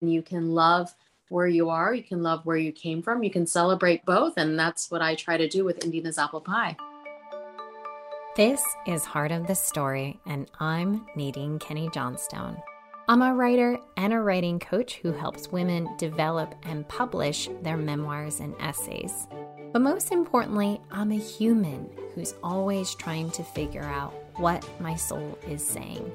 [0.00, 0.94] you can love
[1.28, 4.34] where you are, you can love where you came from, you can celebrate both.
[4.36, 6.76] And that's what I try to do with Indian as apple pie.
[8.36, 12.56] This is Heart of the Story, and I'm Nadine Kenny Johnstone.
[13.08, 18.38] I'm a writer and a writing coach who helps women develop and publish their memoirs
[18.38, 19.26] and essays.
[19.72, 25.38] But most importantly, I'm a human who's always trying to figure out what my soul
[25.48, 26.10] is saying.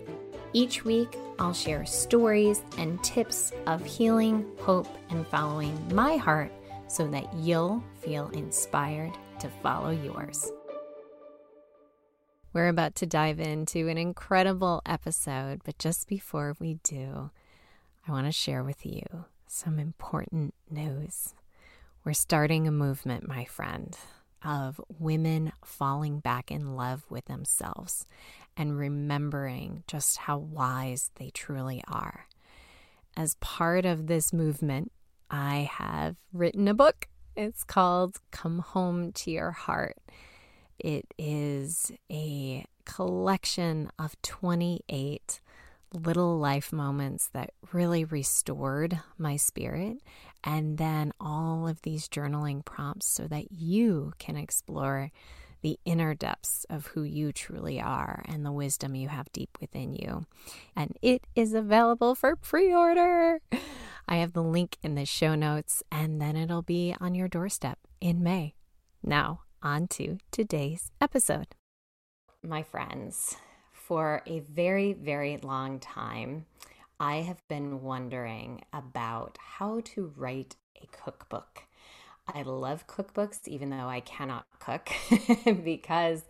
[0.56, 6.50] Each week, I'll share stories and tips of healing, hope, and following my heart
[6.88, 9.12] so that you'll feel inspired
[9.42, 10.50] to follow yours.
[12.54, 17.32] We're about to dive into an incredible episode, but just before we do,
[18.08, 19.04] I want to share with you
[19.48, 21.34] some important news.
[22.06, 23.94] We're starting a movement, my friend,
[24.46, 28.06] of women falling back in love with themselves
[28.56, 32.28] and remembering just how wise they truly are.
[33.18, 34.92] As part of this movement,
[35.30, 37.08] I have written a book.
[37.36, 39.98] It's called Come Home to Your Heart.
[40.78, 45.42] It is a collection of 28
[45.96, 49.98] little life moments that really restored my spirit,
[50.44, 55.12] and then all of these journaling prompts so that you can explore
[55.62, 59.96] the inner depths of who you truly are and the wisdom you have deep within
[59.96, 60.26] you.
[60.76, 63.40] And it is available for pre order.
[64.08, 67.80] I have the link in the show notes, and then it'll be on your doorstep
[68.00, 68.54] in May.
[69.02, 71.56] Now, on to today's episode.
[72.44, 73.36] My friends,
[73.86, 76.46] for a very, very long time,
[77.00, 81.66] I have been wondering about how to write a cookbook.
[82.28, 84.90] I love cookbooks, even though I cannot cook
[85.64, 86.24] because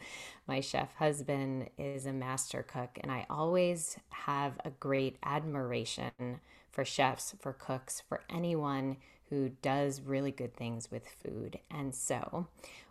[0.47, 6.83] my chef husband is a master cook, and I always have a great admiration for
[6.83, 8.97] chefs, for cooks, for anyone
[9.29, 11.59] who does really good things with food.
[11.71, 12.47] And so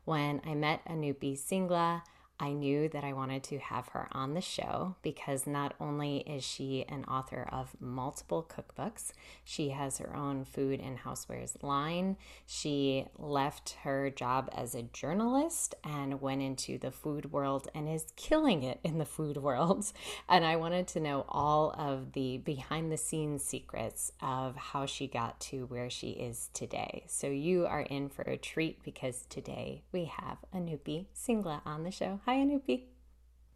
[0.07, 2.01] when I met Anupy Singla,
[2.41, 6.43] I knew that I wanted to have her on the show because not only is
[6.43, 9.13] she an author of multiple cookbooks,
[9.45, 12.17] she has her own food and housewares line.
[12.45, 18.07] She left her job as a journalist and went into the food world and is
[18.17, 19.93] killing it in the food world.
[20.29, 25.07] And I wanted to know all of the behind the scenes secrets of how she
[25.07, 27.05] got to where she is today.
[27.07, 31.91] So you are in for a treat because today we have Anupy Singla on the
[31.91, 32.21] show.
[32.27, 32.85] Hi, Anupy.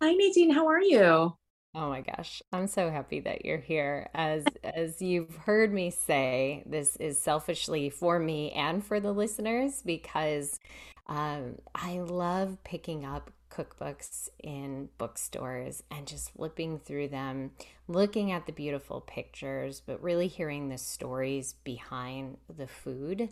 [0.03, 0.51] Hi, Nadine.
[0.51, 1.35] How are you?
[1.75, 4.11] Oh my gosh, I'm so happy that you're here.
[4.13, 9.81] As as you've heard me say, this is selfishly for me and for the listeners
[9.83, 10.61] because
[11.07, 17.53] um, I love picking up cookbooks in bookstores and just flipping through them,
[17.87, 23.31] looking at the beautiful pictures, but really hearing the stories behind the food.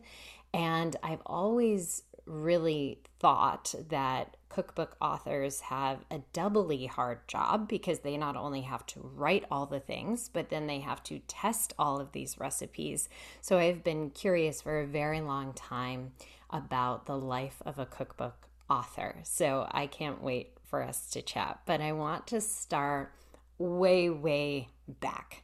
[0.55, 8.17] And I've always really thought that cookbook authors have a doubly hard job because they
[8.17, 12.01] not only have to write all the things, but then they have to test all
[12.01, 13.11] of these recipes.
[13.43, 16.13] So I've been curious for a very long time
[16.49, 19.17] about the life of a cookbook author.
[19.25, 21.61] So I can't wait for us to chat.
[21.67, 23.13] But I want to start
[23.59, 25.43] way, way back.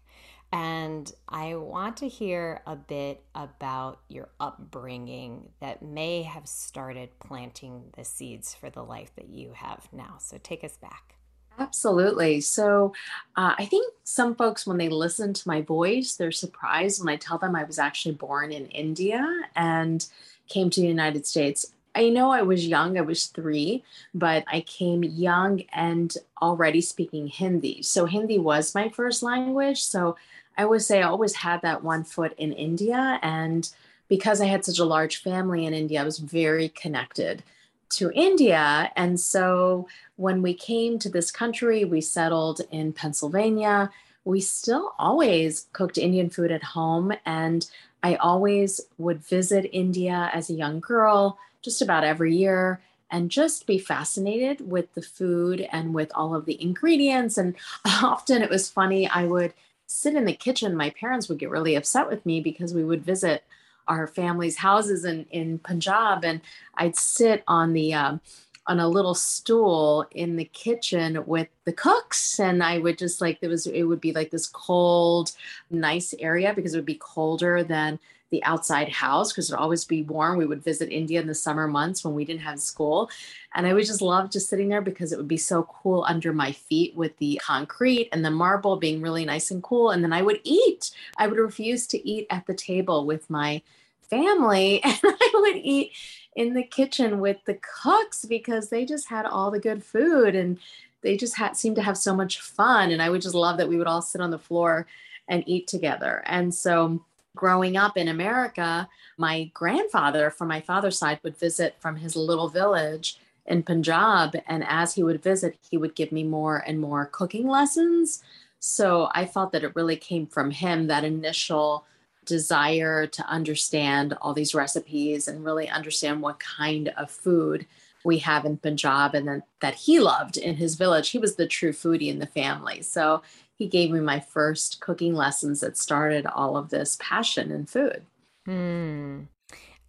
[0.53, 7.85] And I want to hear a bit about your upbringing that may have started planting
[7.97, 10.17] the seeds for the life that you have now.
[10.19, 11.15] So take us back.
[11.59, 12.41] Absolutely.
[12.41, 12.93] So
[13.37, 17.17] uh, I think some folks, when they listen to my voice, they're surprised when I
[17.17, 19.27] tell them I was actually born in India
[19.57, 20.07] and
[20.49, 21.73] came to the United States.
[21.95, 23.85] I know I was young, I was three,
[24.15, 27.83] but I came young and already speaking Hindi.
[27.83, 29.83] So Hindi was my first language.
[29.83, 30.17] So
[30.57, 33.19] I would say I always had that one foot in India.
[33.23, 33.69] And
[34.09, 37.43] because I had such a large family in India, I was very connected
[37.91, 38.91] to India.
[38.97, 39.87] And so
[40.17, 43.91] when we came to this country, we settled in Pennsylvania.
[44.25, 47.13] We still always cooked Indian food at home.
[47.27, 47.67] And
[48.03, 53.67] I always would visit India as a young girl, just about every year, and just
[53.67, 57.37] be fascinated with the food and with all of the ingredients.
[57.37, 59.53] And often it was funny, I would
[59.93, 63.05] sit in the kitchen, my parents would get really upset with me because we would
[63.05, 63.45] visit
[63.89, 66.41] our family's houses in, in Punjab and
[66.77, 68.21] I'd sit on the um,
[68.67, 73.41] on a little stool in the kitchen with the cooks and i would just like
[73.41, 75.33] there was it would be like this cold
[75.71, 77.99] nice area because it would be colder than
[78.33, 80.39] the outside house because it would always be warm.
[80.39, 83.09] We would visit india in the summer months when we didn't have school.
[83.55, 86.33] And i would just love just sitting there because it would be so cool under
[86.33, 89.91] my feet with the concrete and the marble being really nice and cool.
[89.91, 90.91] And then i would eat.
[91.19, 93.63] I would refuse to eat at the table with my
[94.11, 94.83] family.
[94.85, 95.93] And i would eat
[96.35, 100.59] in the kitchen with the cooks because they just had all the good food and
[101.03, 102.91] they just had seemed to have so much fun.
[102.91, 104.87] And i would just love that we would all sit on the floor
[105.29, 106.23] and eat together.
[106.27, 107.05] And so
[107.37, 112.49] growing up in america my grandfather from my father's side would visit from his little
[112.49, 117.07] village in punjab and as he would visit he would give me more and more
[117.07, 118.23] cooking lessons
[118.59, 121.85] so i felt that it really came from him that initial
[122.25, 127.67] desire to understand all these recipes and really understand what kind of food
[128.05, 131.11] we have in Punjab and then that he loved in his village.
[131.11, 132.83] He was the true foodie in the family.
[132.83, 133.23] So
[133.57, 138.05] he gave me my first cooking lessons that started all of this passion in food.
[138.45, 139.23] Hmm.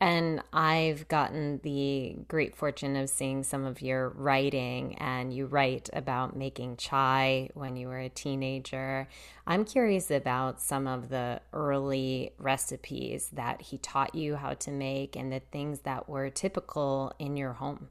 [0.04, 5.89] And I've gotten the great fortune of seeing some of your writing, and you write
[5.94, 9.07] about making chai when you were a teenager.
[9.48, 15.16] I'm curious about some of the early recipes that he taught you how to make
[15.16, 17.88] and the things that were typical in your home.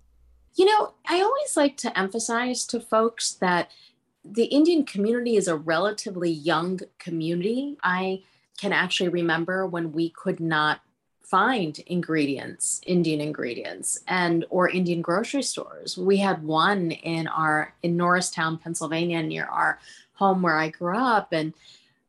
[0.54, 3.70] You know, I always like to emphasize to folks that
[4.24, 7.76] the Indian community is a relatively young community.
[7.82, 8.22] I
[8.58, 10.80] can actually remember when we could not
[11.22, 15.96] find ingredients, Indian ingredients, and or Indian grocery stores.
[15.96, 19.78] We had one in our in Norristown, Pennsylvania, near our
[20.14, 21.54] home where I grew up, and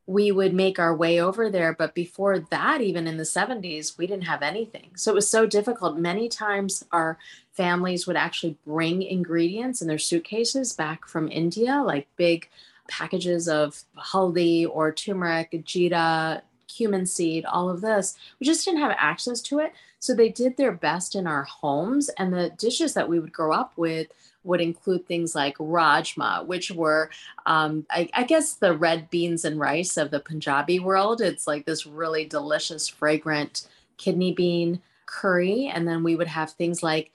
[0.05, 1.73] we would make our way over there.
[1.73, 4.91] But before that, even in the 70s, we didn't have anything.
[4.95, 5.97] So it was so difficult.
[5.97, 7.17] Many times our
[7.53, 12.49] families would actually bring ingredients in their suitcases back from India, like big
[12.89, 18.15] packages of haldi or turmeric, jeera, cumin seed, all of this.
[18.39, 19.73] We just didn't have access to it.
[19.99, 22.09] So they did their best in our homes.
[22.17, 24.07] And the dishes that we would grow up with
[24.43, 27.09] would include things like rajma, which were,
[27.45, 31.21] um, I, I, guess, the red beans and rice of the Punjabi world.
[31.21, 33.67] It's like this really delicious, fragrant
[33.97, 35.71] kidney bean curry.
[35.73, 37.11] And then we would have things like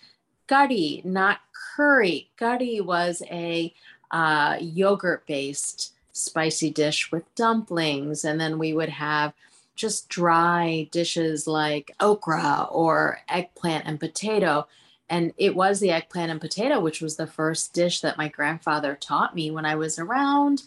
[0.48, 1.40] kadhi, not
[1.76, 2.30] curry.
[2.38, 3.75] Kadhi was a
[4.10, 8.25] uh, yogurt based spicy dish with dumplings.
[8.25, 9.34] And then we would have
[9.76, 14.66] just dry dishes like okra or eggplant and potato.
[15.10, 18.94] And it was the eggplant and potato, which was the first dish that my grandfather
[18.94, 20.62] taught me when I was around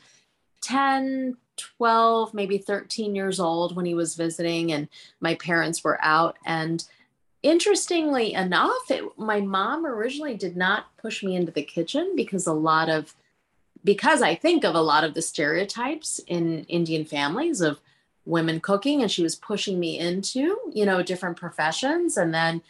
[0.62, 4.88] 10, 12, maybe 13 years old when he was visiting and
[5.20, 6.38] my parents were out.
[6.46, 6.84] And
[7.44, 12.54] interestingly enough, it, my mom originally did not push me into the kitchen because a
[12.54, 13.16] lot of
[13.84, 17.80] because I think of a lot of the stereotypes in Indian families of
[18.26, 22.62] women cooking and she was pushing me into, you know, different professions and then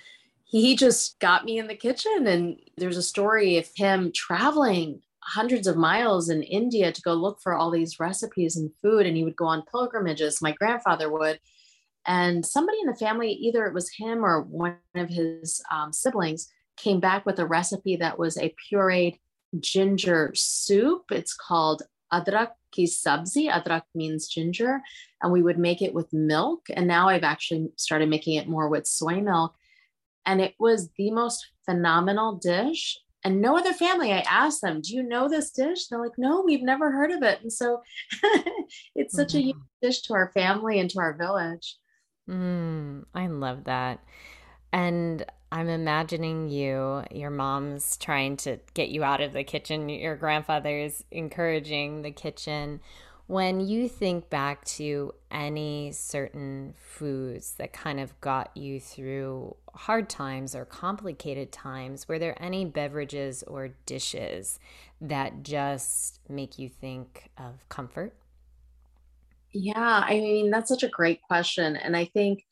[0.51, 5.67] he just got me in the kitchen and there's a story of him traveling hundreds
[5.67, 9.23] of miles in India to go look for all these recipes and food and he
[9.23, 11.39] would go on pilgrimages my grandfather would
[12.05, 16.49] and somebody in the family either it was him or one of his um, siblings
[16.77, 19.19] came back with a recipe that was a pureed
[19.59, 21.03] ginger soup.
[21.11, 23.51] It's called adrak ki sabzi.
[23.51, 24.81] Adrak means ginger.
[25.21, 26.67] And we would make it with milk.
[26.73, 29.55] And now I've actually started making it more with soy milk.
[30.25, 32.99] And it was the most phenomenal dish.
[33.23, 35.87] And no other family, I asked them, Do you know this dish?
[35.87, 37.41] They're like, No, we've never heard of it.
[37.41, 37.81] And so
[38.95, 39.37] it's such mm-hmm.
[39.37, 41.77] a unique dish to our family and to our village.
[42.29, 43.99] Mm, I love that.
[44.73, 50.15] And I'm imagining you, your mom's trying to get you out of the kitchen, your
[50.15, 52.79] grandfather's encouraging the kitchen.
[53.27, 60.09] When you think back to any certain foods that kind of got you through hard
[60.09, 64.59] times or complicated times, were there any beverages or dishes
[64.99, 68.13] that just make you think of comfort?
[69.53, 71.75] Yeah, I mean, that's such a great question.
[71.75, 72.45] And I think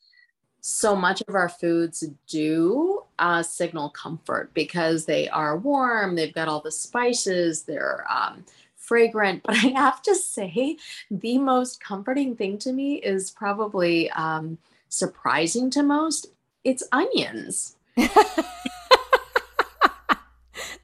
[0.60, 6.48] so much of our foods do uh, signal comfort because they are warm, they've got
[6.48, 8.44] all the spices, they're um,
[8.90, 9.44] fragrant.
[9.44, 10.76] But I have to say,
[11.12, 16.26] the most comforting thing to me is probably um, surprising to most
[16.64, 17.76] it's onions.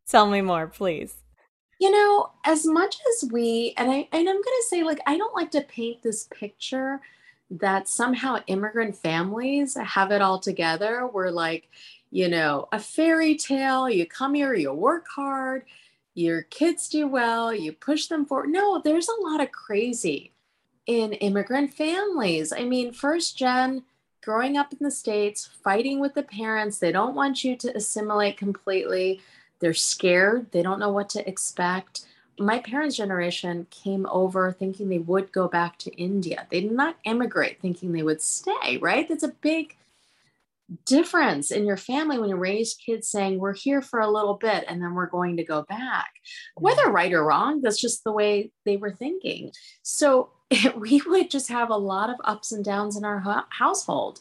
[0.09, 1.17] Tell me more, please.
[1.81, 5.19] You know, as much as we, and I, and I'm going to say, like, I
[5.19, 7.01] don't like to paint this picture
[7.51, 11.69] that somehow immigrant families have it all together We're like
[12.11, 13.91] you know, a fairy tale.
[13.91, 15.65] You come here, you work hard,
[16.17, 18.49] your kids do well, you push them forward.
[18.49, 20.33] No, there's a lot of crazy
[20.87, 22.53] in immigrant families.
[22.53, 23.83] I mean, first gen,
[24.23, 28.39] growing up in the States, fighting with the parents, they don't want you to assimilate
[28.39, 29.21] completely.
[29.61, 32.07] They're scared, they don't know what to expect.
[32.39, 36.47] My parents' generation came over thinking they would go back to India.
[36.51, 39.07] They did not immigrate thinking they would stay, right?
[39.07, 39.77] That's a big
[40.85, 44.65] difference in your family when you raise kids saying we're here for a little bit
[44.69, 46.09] and then we're going to go back
[46.57, 49.53] whether right or wrong that's just the way they were thinking.
[49.83, 50.31] So
[50.77, 54.21] we would just have a lot of ups and downs in our household.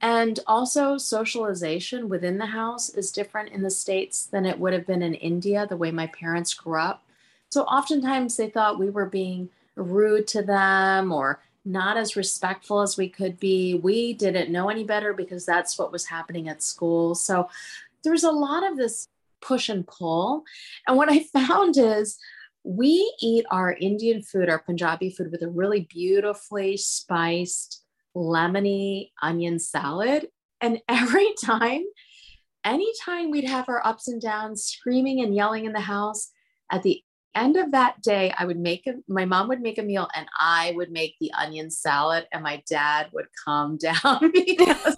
[0.00, 4.86] And also socialization within the house is different in the states than it would have
[4.86, 7.04] been in india the way my parents grew up.
[7.48, 12.96] So oftentimes they thought we were being rude to them or not as respectful as
[12.96, 13.74] we could be.
[13.74, 17.14] We didn't know any better because that's what was happening at school.
[17.14, 17.48] So
[18.02, 19.08] there was a lot of this
[19.40, 20.44] push and pull.
[20.86, 22.18] And what I found is
[22.62, 27.82] we eat our Indian food, our Punjabi food, with a really beautifully spiced,
[28.14, 30.28] lemony onion salad.
[30.60, 31.82] And every time,
[32.64, 36.30] anytime we'd have our ups and downs, screaming and yelling in the house,
[36.70, 37.02] at the
[37.36, 40.26] end of that day, I would make a, my mom would make a meal and
[40.38, 44.96] I would make the onion salad and my dad would calm down because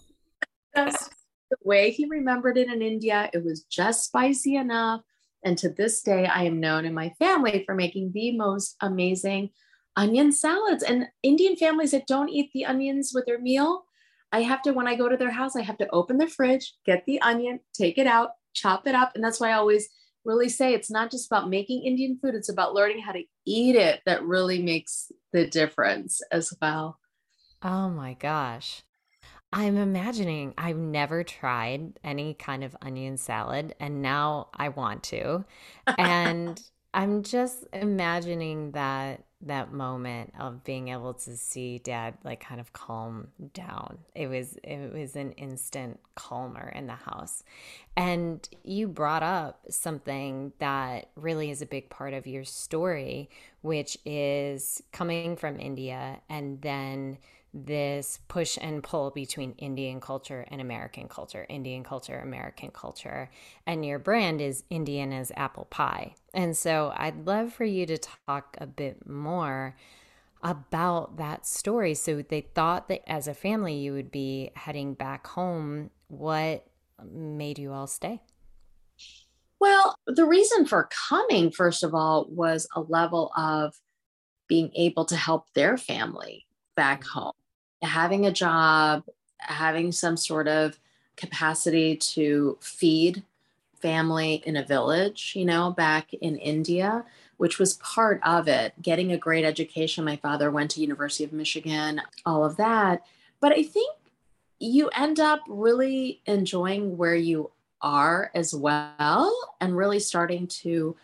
[0.74, 3.30] the way he remembered it in India.
[3.32, 5.02] It was just spicy enough.
[5.44, 9.50] And to this day, I am known in my family for making the most amazing
[9.96, 10.82] onion salads.
[10.82, 13.84] And Indian families that don't eat the onions with their meal,
[14.32, 16.74] I have to, when I go to their house, I have to open the fridge,
[16.84, 19.12] get the onion, take it out, chop it up.
[19.14, 19.88] And that's why I always
[20.24, 23.76] really say it's not just about making Indian food, it's about learning how to eat
[23.76, 26.98] it that really makes the difference as well.
[27.62, 28.82] Oh my gosh.
[29.52, 35.44] I'm imagining I've never tried any kind of onion salad and now I want to.
[35.98, 36.60] And
[36.94, 42.72] I'm just imagining that that moment of being able to see dad like kind of
[42.72, 43.98] calm down.
[44.14, 47.44] It was it was an instant calmer in the house.
[47.96, 53.30] And you brought up something that really is a big part of your story,
[53.60, 57.18] which is coming from India and then
[57.66, 63.30] this push and pull between Indian culture and American culture, Indian culture, American culture.
[63.66, 66.14] And your brand is Indian as apple pie.
[66.32, 69.76] And so I'd love for you to talk a bit more
[70.42, 71.94] about that story.
[71.94, 75.90] So they thought that as a family you would be heading back home.
[76.08, 76.66] What
[77.04, 78.22] made you all stay?
[79.60, 83.74] Well, the reason for coming, first of all, was a level of
[84.48, 86.46] being able to help their family
[86.76, 87.18] back mm-hmm.
[87.18, 87.32] home
[87.82, 89.04] having a job,
[89.38, 90.78] having some sort of
[91.16, 93.22] capacity to feed
[93.80, 97.04] family in a village, you know, back in India,
[97.36, 98.74] which was part of it.
[98.82, 100.04] Getting a great education.
[100.04, 103.02] My father went to University of Michigan, all of that.
[103.40, 103.94] But I think
[104.58, 110.96] you end up really enjoying where you are as well and really starting to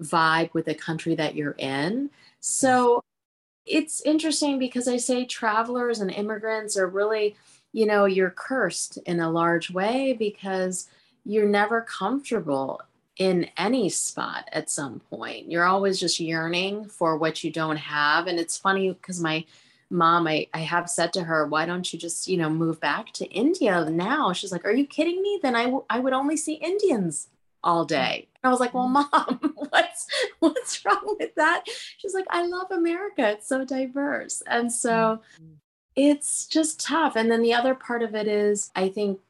[0.00, 2.10] vibe with the country that you're in.
[2.40, 3.04] So
[3.66, 7.36] it's interesting because I say travelers and immigrants are really,
[7.72, 10.88] you know, you're cursed in a large way because
[11.24, 12.80] you're never comfortable
[13.18, 15.50] in any spot at some point.
[15.50, 18.26] You're always just yearning for what you don't have.
[18.26, 19.44] And it's funny because my
[19.90, 23.12] mom, I, I have said to her, why don't you just, you know, move back
[23.12, 24.32] to India now?
[24.32, 25.38] She's like, are you kidding me?
[25.42, 27.28] Then I, w- I would only see Indians
[27.64, 28.28] all day.
[28.44, 29.06] I was like, well, mm.
[29.12, 30.06] mom, what's
[30.40, 31.64] what's wrong with that?
[31.98, 33.30] She's like, I love America.
[33.30, 34.42] It's so diverse.
[34.46, 35.54] And so mm-hmm.
[35.94, 37.16] it's just tough.
[37.16, 39.20] And then the other part of it is I think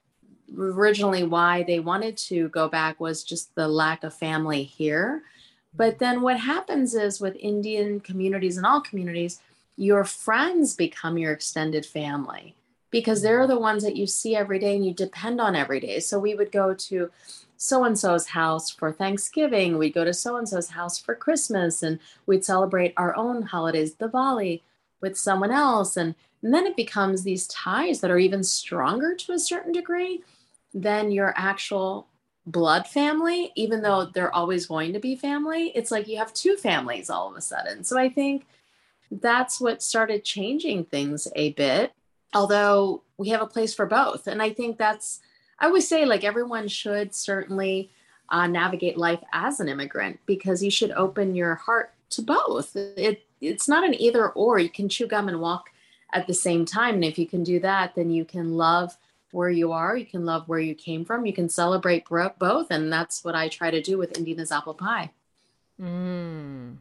[0.57, 5.23] originally why they wanted to go back was just the lack of family here.
[5.75, 9.41] But then what happens is with Indian communities and all communities,
[9.77, 12.55] your friends become your extended family
[12.91, 15.99] because they're the ones that you see every day and you depend on every day.
[15.99, 17.11] So we would go to
[17.63, 19.79] so and so's house for Thanksgiving.
[19.79, 23.95] We'd go to so and so's house for Christmas, and we'd celebrate our own holidays,
[23.95, 24.63] Diwali,
[25.01, 25.97] with someone else.
[25.97, 30.25] And, and then it becomes these ties that are even stronger to a certain degree
[30.75, 32.09] than your actual
[32.47, 35.69] blood family, even though they're always going to be family.
[35.77, 37.85] It's like you have two families all of a sudden.
[37.85, 38.45] So I think
[39.09, 41.93] that's what started changing things a bit,
[42.35, 44.27] although we have a place for both.
[44.27, 45.21] And I think that's
[45.63, 47.91] I always say like everyone should certainly
[48.29, 52.75] uh, navigate life as an immigrant because you should open your heart to both.
[52.75, 54.59] It it's not an either or.
[54.59, 55.71] You can chew gum and walk
[56.13, 58.97] at the same time, and if you can do that, then you can love
[59.31, 62.05] where you are, you can love where you came from, you can celebrate
[62.39, 62.71] both.
[62.71, 65.11] And that's what I try to do with Indian as apple pie.
[65.81, 66.77] Mm.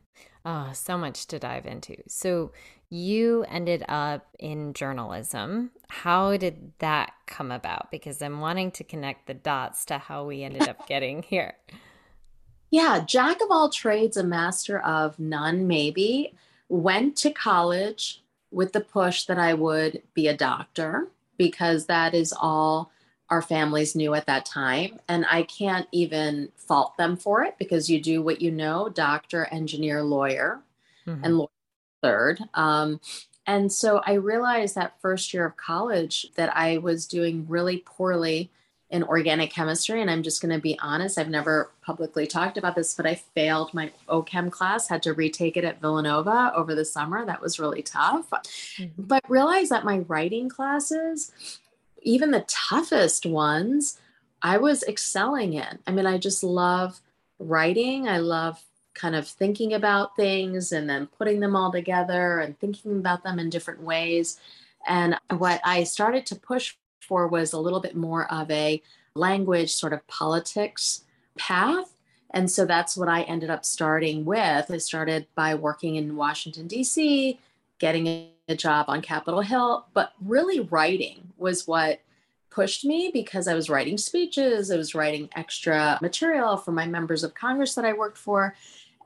[0.46, 1.98] Oh, so much to dive into.
[2.08, 2.52] So,
[2.90, 5.72] you ended up in journalism.
[5.88, 7.90] How did that come about?
[7.90, 11.54] Because I'm wanting to connect the dots to how we ended up getting here.
[12.70, 16.34] Yeah, jack of all trades, a master of none, maybe.
[16.68, 21.08] Went to college with the push that I would be a doctor
[21.38, 22.92] because that is all
[23.32, 25.00] our families knew at that time.
[25.08, 29.46] And I can't even fault them for it because you do what you know doctor,
[29.46, 30.62] engineer, lawyer,
[31.08, 31.24] mm-hmm.
[31.24, 31.48] and lawyer
[32.04, 32.42] third.
[32.54, 33.00] Um,
[33.48, 38.52] and so I realized that first year of college that I was doing really poorly
[38.90, 40.02] in organic chemistry.
[40.02, 43.16] And I'm just going to be honest, I've never publicly talked about this, but I
[43.16, 47.26] failed my OChem class, had to retake it at Villanova over the summer.
[47.26, 48.30] That was really tough.
[48.30, 49.04] Mm-hmm.
[49.04, 51.32] But realized that my writing classes,
[52.02, 54.00] even the toughest ones,
[54.42, 55.80] I was excelling in.
[55.86, 57.00] I mean, I just love
[57.40, 58.08] writing.
[58.08, 62.98] I love kind of thinking about things and then putting them all together and thinking
[62.98, 64.40] about them in different ways.
[64.88, 68.82] And what I started to push for was a little bit more of a
[69.16, 71.04] language sort of politics
[71.38, 71.94] path.
[72.34, 74.72] And so that's what I ended up starting with.
[74.72, 77.40] I started by working in Washington, D.C.,
[77.80, 82.02] getting a job on Capitol Hill, but really writing was what
[82.50, 87.24] pushed me because I was writing speeches, I was writing extra material for my members
[87.24, 88.56] of Congress that I worked for,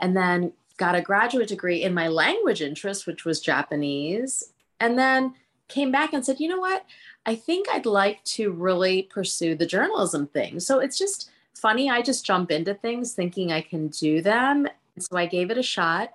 [0.01, 5.35] and then got a graduate degree in my language interest, which was Japanese, and then
[5.67, 6.85] came back and said, you know what?
[7.25, 10.59] I think I'd like to really pursue the journalism thing.
[10.59, 11.89] So it's just funny.
[11.89, 14.67] I just jump into things thinking I can do them.
[14.99, 16.13] So I gave it a shot.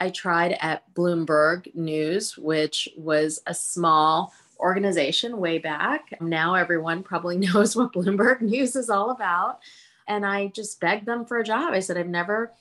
[0.00, 6.20] I tried at Bloomberg News, which was a small organization way back.
[6.20, 9.60] Now everyone probably knows what Bloomberg News is all about.
[10.08, 11.72] And I just begged them for a job.
[11.72, 12.52] I said, I've never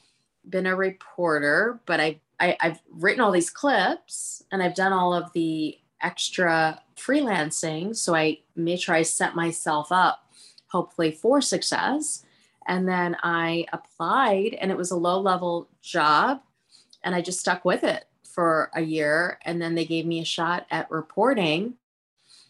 [0.47, 5.13] been a reporter, but I, I, have written all these clips and I've done all
[5.13, 7.95] of the extra freelancing.
[7.95, 10.31] So I made sure I set myself up,
[10.67, 12.23] hopefully, for success.
[12.67, 16.41] And then I applied, and it was a low level job
[17.03, 19.39] and I just stuck with it for a year.
[19.43, 21.75] And then they gave me a shot at reporting.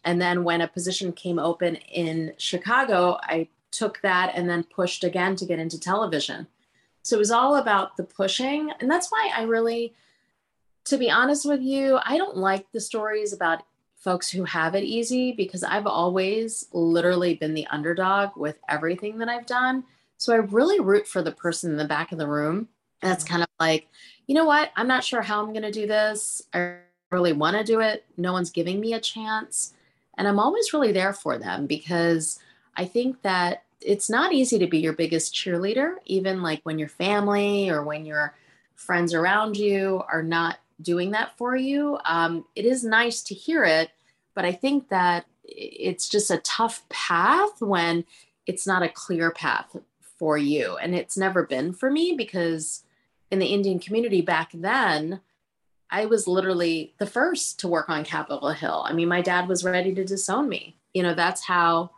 [0.04, 5.04] And then when a position came open in Chicago, I took that and then pushed
[5.04, 6.48] again to get into television.
[7.02, 8.72] So it was all about the pushing.
[8.80, 9.94] And that's why I really,
[10.86, 13.64] to be honest with you, I don't like the stories about
[13.96, 19.30] folks who have it easy because I've always literally been the underdog with everything that
[19.30, 19.84] I've done.
[20.18, 22.70] So I really root for the person in the back of the room.
[23.02, 23.32] That's mm-hmm.
[23.32, 23.88] kind of like,
[24.30, 24.72] you know what?
[24.76, 26.44] I'm not sure how I'm going to do this.
[26.54, 26.76] I
[27.10, 28.06] really want to do it.
[28.16, 29.74] No one's giving me a chance.
[30.20, 32.38] And I'm always really there for them because
[32.78, 36.90] I think that it's not easy to be your biggest cheerleader, even like when your
[36.90, 38.36] family or when your
[38.76, 41.98] friends around you are not doing that for you.
[42.06, 43.90] Um, it is nice to hear it,
[44.36, 48.06] but I think that it's just a tough path when
[48.46, 49.76] it's not a clear path
[50.20, 50.78] for you.
[50.78, 52.84] And it's never been for me because
[53.32, 55.22] in the Indian community back then,
[55.90, 58.84] I was literally the first to work on Capitol Hill.
[58.86, 60.76] I mean, my dad was ready to disown me.
[60.94, 61.92] You know, that's how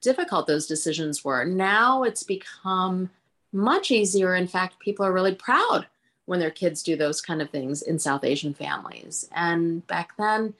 [0.00, 1.44] difficult those decisions were.
[1.44, 3.10] Now it's become
[3.52, 4.34] much easier.
[4.34, 5.86] In fact, people are really proud
[6.26, 9.28] when their kids do those kind of things in South Asian families.
[9.34, 10.54] And back then,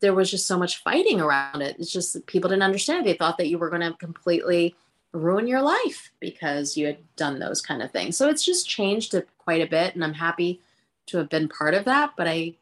[0.00, 1.76] there was just so much fighting around it.
[1.78, 3.06] It's just people didn't understand.
[3.06, 4.74] They thought that you were going to completely
[5.12, 8.16] ruin your life because you had done those kind of things.
[8.16, 9.94] So it's just changed quite a bit.
[9.94, 10.60] And I'm happy
[11.06, 12.14] to have been part of that.
[12.16, 12.54] But I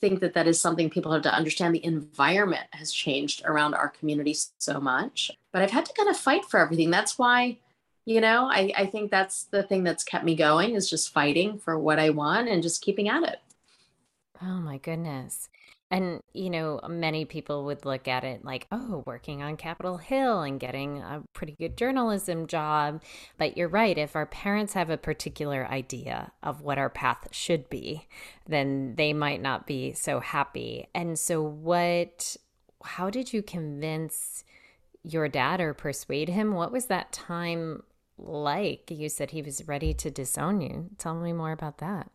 [0.00, 1.74] think that that is something people have to understand.
[1.74, 5.30] The environment has changed around our community so much.
[5.52, 6.90] But I've had to kind of fight for everything.
[6.90, 7.58] That's why,
[8.04, 11.58] you know, I, I think that's the thing that's kept me going is just fighting
[11.58, 13.38] for what I want and just keeping at it.
[14.42, 15.48] Oh my goodness.
[15.92, 20.40] And, you know, many people would look at it like, oh, working on Capitol Hill
[20.40, 23.02] and getting a pretty good journalism job.
[23.36, 23.98] But you're right.
[23.98, 28.08] If our parents have a particular idea of what our path should be,
[28.48, 30.86] then they might not be so happy.
[30.94, 32.38] And so, what,
[32.82, 34.44] how did you convince
[35.02, 36.54] your dad or persuade him?
[36.54, 37.82] What was that time
[38.16, 38.90] like?
[38.90, 40.88] You said he was ready to disown you.
[40.96, 42.10] Tell me more about that.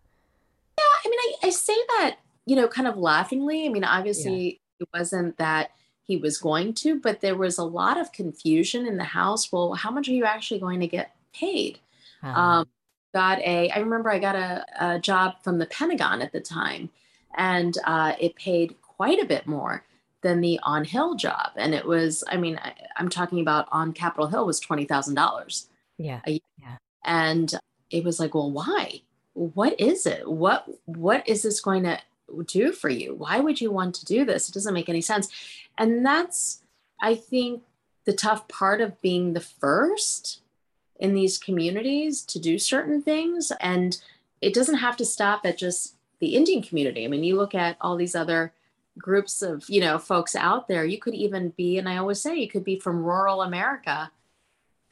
[0.80, 0.84] Yeah.
[1.06, 2.16] I mean, I, I say that
[2.48, 3.66] you know, kind of laughingly.
[3.66, 4.86] I mean, obviously, yeah.
[4.86, 5.72] it wasn't that
[6.04, 9.52] he was going to, but there was a lot of confusion in the house.
[9.52, 11.80] Well, how much are you actually going to get paid?
[12.24, 12.40] Uh-huh.
[12.40, 12.68] Um,
[13.14, 16.90] got a, I remember I got a, a, job from the Pentagon at the time,
[17.36, 19.84] and uh, it paid quite a bit more
[20.22, 23.94] than the on hill job and it was i mean I, am talking about on
[23.94, 25.68] capitol hill was $20000
[26.00, 27.54] yeah yeah and
[27.92, 29.02] it was like well why
[29.34, 32.00] what is it what what is this going to
[32.46, 33.16] do for you?
[33.16, 34.50] Why would you want to do this?
[34.50, 35.30] It doesn't make any sense.
[35.78, 36.62] And that's
[37.00, 37.62] i think
[38.06, 40.42] the tough part of being the first
[41.00, 43.52] in these communities to do certain things.
[43.60, 44.02] And
[44.42, 47.06] it doesn't have to stop at just the indian community.
[47.06, 48.54] I mean you look at all these other
[48.98, 50.86] groups of you know folks out there.
[50.86, 54.12] You could even be and i always say you could be from rural america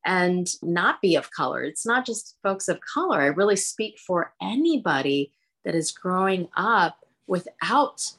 [0.06, 1.64] and not be of color.
[1.64, 3.22] It's not just folks of color.
[3.22, 5.32] I really speak for anybody
[5.66, 8.14] that is growing up without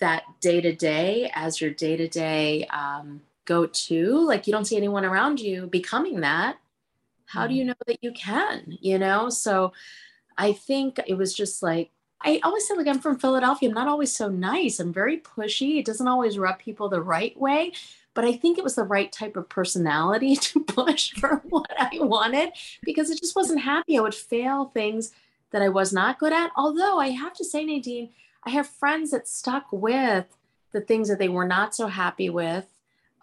[0.00, 2.66] that day to day as your day to day
[3.44, 6.56] go to like you don't see anyone around you becoming that
[7.26, 7.68] how do you mm-hmm.
[7.68, 9.72] know that you can you know so
[10.38, 11.90] i think it was just like
[12.26, 13.68] I always say, like, I'm from Philadelphia.
[13.68, 14.80] I'm not always so nice.
[14.80, 15.78] I'm very pushy.
[15.78, 17.72] It doesn't always rub people the right way.
[18.14, 21.98] But I think it was the right type of personality to push for what I
[22.00, 22.50] wanted
[22.82, 23.98] because it just wasn't happy.
[23.98, 25.12] I would fail things
[25.50, 26.50] that I was not good at.
[26.56, 28.10] Although I have to say, Nadine,
[28.46, 30.26] I have friends that stuck with
[30.72, 32.66] the things that they were not so happy with,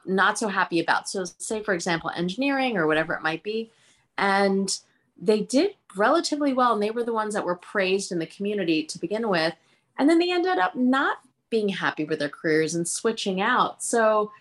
[0.05, 1.09] not so happy about.
[1.09, 3.71] So, say, for example, engineering or whatever it might be.
[4.17, 4.75] And
[5.21, 8.83] they did relatively well and they were the ones that were praised in the community
[8.83, 9.53] to begin with
[9.97, 14.31] and then they ended up not being happy with their careers and switching out so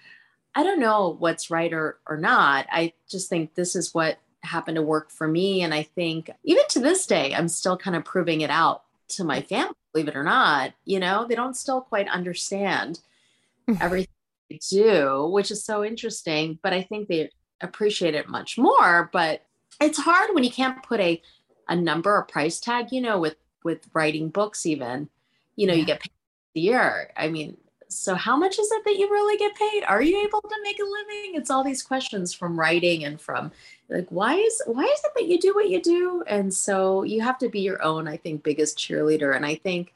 [0.54, 4.76] i don't know what's right or, or not i just think this is what happened
[4.76, 8.04] to work for me and i think even to this day i'm still kind of
[8.04, 11.80] proving it out to my family believe it or not you know they don't still
[11.80, 13.00] quite understand
[13.80, 14.08] everything
[14.52, 19.10] I do which is so interesting but i think they appreciate it much more.
[19.12, 19.44] But
[19.80, 21.20] it's hard when you can't put a
[21.68, 25.08] a number or price tag you know with with writing books even.
[25.56, 25.80] You know yeah.
[25.80, 26.12] you get paid
[26.56, 27.10] a year.
[27.16, 27.56] I mean
[27.88, 29.82] so how much is it that you really get paid?
[29.84, 31.34] Are you able to make a living?
[31.34, 33.50] It's all these questions from writing and from
[33.90, 37.20] like why is why is it that you do what you do and so you
[37.20, 39.92] have to be your own i think biggest cheerleader and i think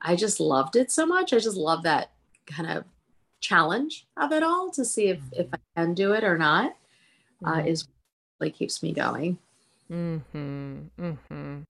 [0.00, 2.10] i just loved it so much i just love that
[2.46, 2.84] kind of
[3.40, 6.76] challenge of it all to see if if i can do it or not
[7.44, 7.66] uh, mm-hmm.
[7.66, 7.88] is
[8.42, 9.38] really keeps me going.
[9.88, 10.18] Hmm.
[10.28, 11.60] Hmm.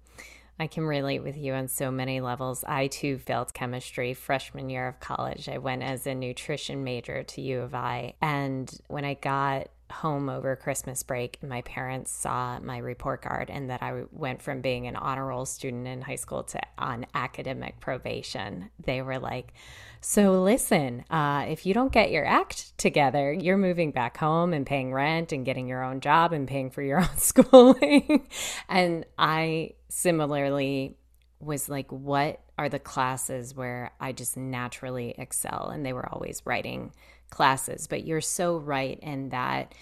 [0.58, 2.62] I can relate with you on so many levels.
[2.64, 5.48] I too failed chemistry freshman year of college.
[5.48, 10.28] I went as a nutrition major to U of I, and when I got home
[10.28, 14.86] over Christmas break, my parents saw my report card and that I went from being
[14.86, 18.70] an honor roll student in high school to on academic probation.
[18.84, 19.52] They were like,
[20.00, 24.66] so listen, uh, if you don't get your act together, you're moving back home and
[24.66, 28.26] paying rent and getting your own job and paying for your own schooling.
[28.68, 30.96] and I similarly
[31.38, 35.70] was like, what are the classes where I just naturally excel?
[35.72, 36.92] And they were always writing
[37.32, 37.88] classes.
[37.88, 39.74] But you're so right in that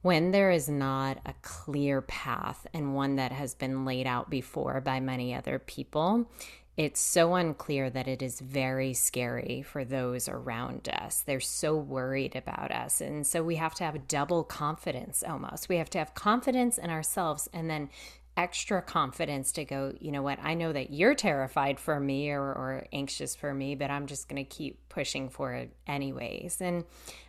[0.00, 4.80] when there is not a clear path and one that has been laid out before
[4.80, 6.30] by many other people,
[6.76, 11.22] it's so unclear that it is very scary for those around us.
[11.22, 13.00] They're so worried about us.
[13.00, 15.68] And so we have to have double confidence almost.
[15.68, 17.88] We have to have confidence in ourselves and then
[18.36, 22.42] extra confidence to go, you know what, I know that you're terrified for me or,
[22.42, 26.60] or anxious for me, but I'm just going to keep pushing for it anyways.
[26.60, 26.84] And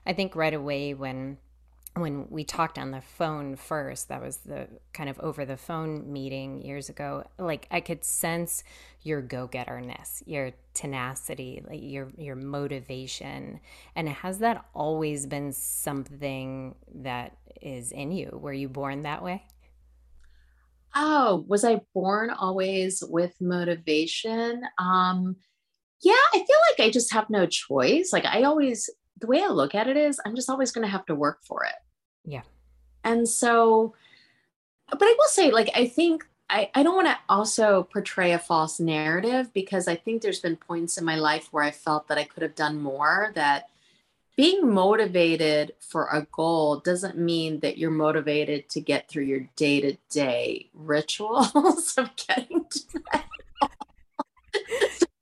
[0.06, 1.38] I think right away when
[1.96, 6.12] when we talked on the phone first, that was the kind of over the phone
[6.13, 8.63] meeting years ago, like I could sense
[9.02, 13.60] your go-getterness, your tenacity, like your your motivation.
[13.96, 18.38] And has that always been something that is in you?
[18.39, 19.46] Were you born that way?
[20.97, 24.63] Oh, was I born always with motivation?
[24.77, 25.38] Um
[26.01, 28.12] yeah, I feel like I just have no choice.
[28.12, 30.91] Like I always the way I look at it is I'm just always going to
[30.91, 31.75] have to work for it.
[32.25, 32.43] Yeah.
[33.03, 33.95] And so,
[34.89, 38.39] but I will say, like, I think I, I don't want to also portray a
[38.39, 42.17] false narrative because I think there's been points in my life where I felt that
[42.17, 43.69] I could have done more, that
[44.38, 49.82] being motivated for a goal doesn't mean that you're motivated to get through your day
[49.82, 52.80] to day rituals of getting to
[53.12, 53.26] that.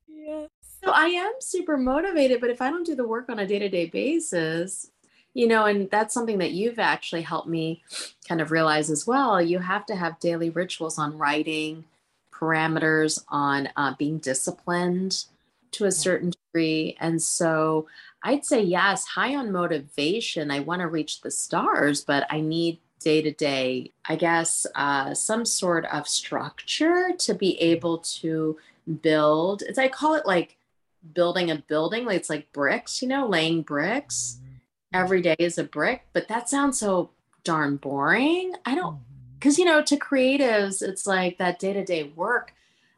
[0.07, 0.49] yes.
[0.83, 3.57] So I am super motivated, but if I don't do the work on a day
[3.57, 4.91] to day basis,
[5.35, 7.83] you know and that's something that you've actually helped me
[8.27, 11.83] kind of realize as well you have to have daily rituals on writing
[12.31, 15.25] parameters on uh, being disciplined
[15.71, 17.85] to a certain degree and so
[18.25, 22.79] i'd say yes high on motivation i want to reach the stars but i need
[22.99, 28.57] day to day i guess uh, some sort of structure to be able to
[29.01, 30.57] build it's i call it like
[31.13, 32.05] building a building.
[32.05, 34.39] Like it's like bricks, you know, laying bricks.
[34.39, 35.03] Mm-hmm.
[35.03, 37.11] Every day is a brick, but that sounds so
[37.43, 38.53] darn boring.
[38.65, 38.99] I don't,
[39.37, 39.67] because, mm-hmm.
[39.67, 42.53] you know, to creatives, it's like that day to day work.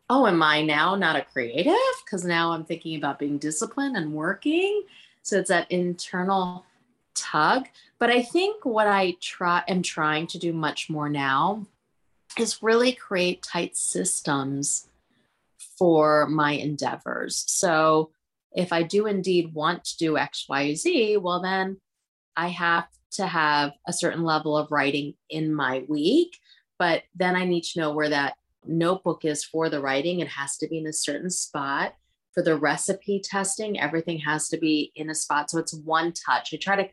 [0.10, 1.74] Oh, am I now not a creative?
[2.06, 4.84] Because now I'm thinking about being disciplined and working.
[5.28, 6.66] So it's that internal
[7.14, 7.68] tug.
[8.00, 11.66] But I think what I try am trying to do much more now
[12.40, 14.88] is really create tight systems
[15.78, 17.44] for my endeavors.
[17.48, 18.12] So
[18.54, 21.82] if I do indeed want to do X, Y, Z, well, then
[22.38, 26.38] I have to have a certain level of writing in my week.
[26.80, 28.36] But then I need to know where that
[28.66, 30.22] notebook is for the writing.
[30.22, 31.96] It has to be in a certain spot.
[32.38, 35.50] For the recipe testing, everything has to be in a spot.
[35.50, 36.54] So it's one touch.
[36.54, 36.88] I try to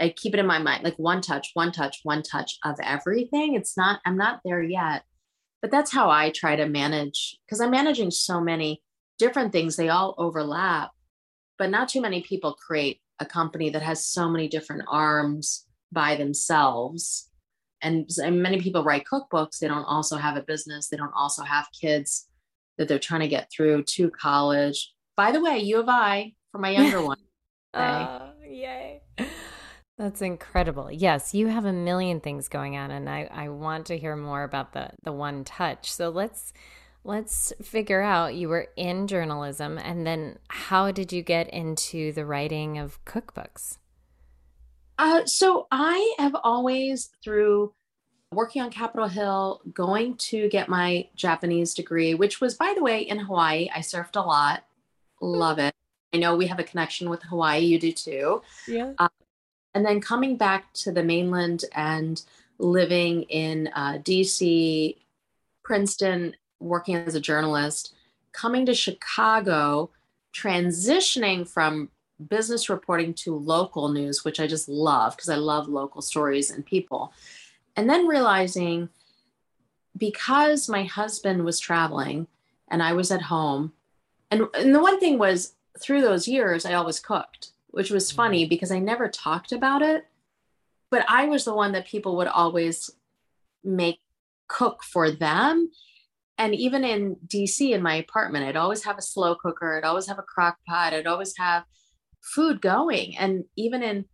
[0.00, 3.56] I keep it in my mind like one touch, one touch, one touch of everything.
[3.56, 5.04] It's not, I'm not there yet,
[5.60, 8.82] but that's how I try to manage because I'm managing so many
[9.18, 9.76] different things.
[9.76, 10.92] They all overlap,
[11.58, 16.16] but not too many people create a company that has so many different arms by
[16.16, 17.30] themselves.
[17.82, 19.58] And, and many people write cookbooks.
[19.58, 20.88] They don't also have a business.
[20.88, 22.28] They don't also have kids
[22.78, 24.92] that they're trying to get through to college.
[25.16, 27.18] By the way, U of I for my younger one.
[27.74, 29.02] Oh, yay.
[29.98, 30.90] That's incredible.
[30.92, 34.42] Yes, you have a million things going on and I, I want to hear more
[34.42, 35.90] about the the one touch.
[35.90, 36.52] So let's
[37.02, 42.26] let's figure out you were in journalism and then how did you get into the
[42.26, 43.78] writing of cookbooks?
[44.98, 47.72] Uh, so I have always through
[48.32, 53.02] working on Capitol Hill, going to get my Japanese degree, which was by the way
[53.02, 53.68] in Hawaii.
[53.74, 54.64] I surfed a lot.
[55.20, 55.74] Love it.
[56.12, 57.60] I know we have a connection with Hawaii.
[57.60, 58.42] You do too.
[58.66, 58.92] Yeah.
[58.98, 59.08] Uh,
[59.74, 62.22] and then coming back to the mainland and
[62.58, 64.96] living in uh, DC,
[65.62, 67.94] Princeton, working as a journalist,
[68.32, 69.90] coming to Chicago,
[70.34, 71.90] transitioning from
[72.28, 76.64] business reporting to local news, which I just love because I love local stories and
[76.64, 77.12] people.
[77.76, 78.88] And then realizing
[79.96, 82.26] because my husband was traveling
[82.68, 83.72] and I was at home,
[84.30, 88.16] and, and the one thing was through those years, I always cooked which was mm-hmm.
[88.16, 90.06] funny because I never talked about it.
[90.90, 92.88] But I was the one that people would always
[93.62, 93.98] make
[94.48, 95.70] cook for them.
[96.38, 100.06] And even in DC, in my apartment, I'd always have a slow cooker, I'd always
[100.06, 101.64] have a crock pot, I'd always have
[102.22, 103.18] food going.
[103.18, 104.06] And even in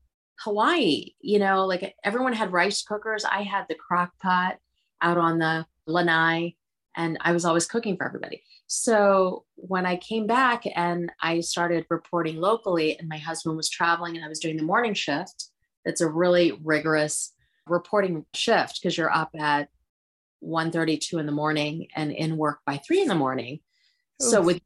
[0.42, 3.24] Hawaii, you know, like everyone had rice cookers.
[3.24, 4.58] I had the crock pot
[5.00, 6.56] out on the lanai,
[6.96, 8.42] and I was always cooking for everybody.
[8.66, 14.16] So when I came back and I started reporting locally, and my husband was traveling
[14.16, 15.48] and I was doing the morning shift,
[15.84, 17.34] it's a really rigorous
[17.66, 19.68] reporting shift because you're up at
[20.42, 23.60] 1.32 in the morning and in work by 3 in the morning.
[24.22, 24.30] Oof.
[24.30, 24.60] So with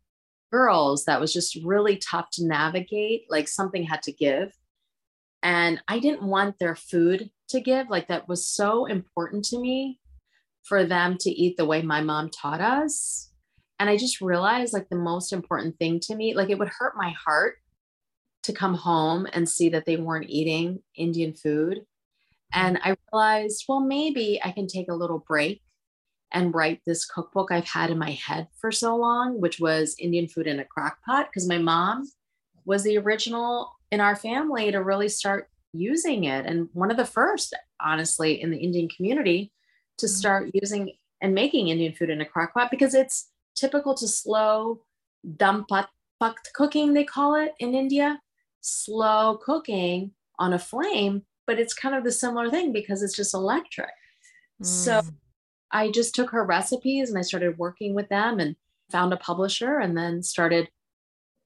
[0.50, 3.26] girls, that was just really tough to navigate.
[3.28, 4.52] Like something had to give.
[5.46, 7.88] And I didn't want their food to give.
[7.88, 10.00] Like that was so important to me
[10.64, 13.30] for them to eat the way my mom taught us
[13.78, 16.94] and I just realized like the most important thing to me, like it would hurt
[16.96, 17.56] my heart
[18.44, 21.85] to come home and see that they weren't eating Indian food.
[22.52, 25.62] And I realized, well, maybe I can take a little break
[26.32, 30.28] and write this cookbook I've had in my head for so long, which was Indian
[30.28, 32.04] food in a crock pot, because my mom
[32.64, 36.46] was the original in our family to really start using it.
[36.46, 39.53] And one of the first, honestly, in the Indian community
[39.99, 40.14] to mm-hmm.
[40.14, 44.83] start using and making Indian food in a crock pot because it's typical to slow
[45.37, 48.20] dum pukht cooking, they call it in India,
[48.61, 53.35] slow cooking on a flame, but it's kind of the similar thing because it's just
[53.35, 53.90] electric.
[54.62, 54.66] Mm.
[54.66, 55.03] So
[55.70, 58.57] I just took her recipes and I started working with them and
[58.90, 60.68] found a publisher and then started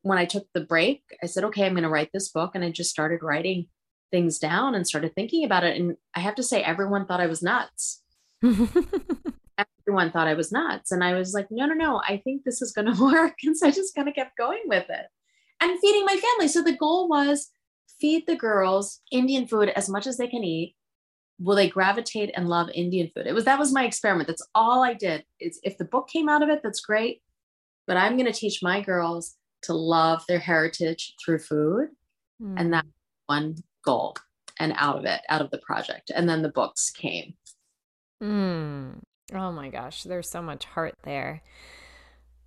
[0.03, 2.53] when I took the break, I said, okay, I'm going to write this book.
[2.55, 3.67] And I just started writing
[4.11, 5.79] things down and started thinking about it.
[5.79, 8.03] And I have to say, everyone thought I was nuts.
[8.43, 10.91] everyone thought I was nuts.
[10.91, 13.35] And I was like, no, no, no, I think this is going to work.
[13.45, 15.07] And so I just kind of kept going with it
[15.61, 16.49] and feeding my family.
[16.49, 17.51] So the goal was
[18.01, 20.75] feed the girls Indian food as much as they can eat.
[21.39, 23.27] Will they gravitate and love Indian food?
[23.27, 24.29] It was that was my experiment.
[24.29, 25.25] That's all I did.
[25.39, 27.23] It's if the book came out of it, that's great.
[27.87, 31.89] But I'm going to teach my girls to love their heritage through food.
[32.43, 32.55] Mm.
[32.57, 32.87] And that
[33.27, 34.17] one goal
[34.59, 36.11] and out of it, out of the project.
[36.15, 37.35] And then the books came.
[38.23, 39.01] Mm.
[39.33, 41.43] Oh my gosh, there's so much heart there.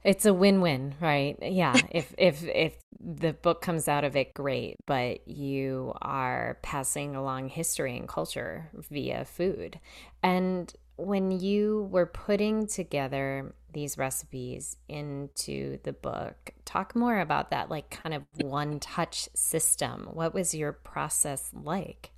[0.04, 1.38] It's a win-win, right?
[1.42, 7.16] Yeah, if if if the book comes out of it great, but you are passing
[7.16, 9.80] along history and culture via food.
[10.22, 17.70] And when you were putting together these recipes into the book, talk more about that,
[17.70, 20.10] like kind of one touch system.
[20.14, 22.12] What was your process like?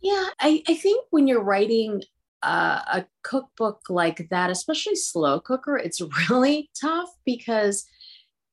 [0.00, 2.02] Yeah, I, I think when you're writing
[2.42, 7.86] uh, a cookbook like that, especially slow cooker, it's really tough because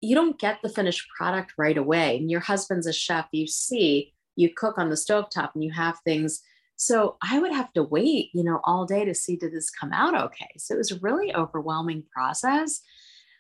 [0.02, 2.18] you don't get the finished product right away.
[2.18, 5.98] And your husband's a chef, you see, you cook on the stovetop and you have
[6.04, 6.42] things.
[6.76, 9.94] So I would have to wait, you know, all day to see did this come
[9.94, 10.50] out okay.
[10.58, 12.82] So it was a really overwhelming process.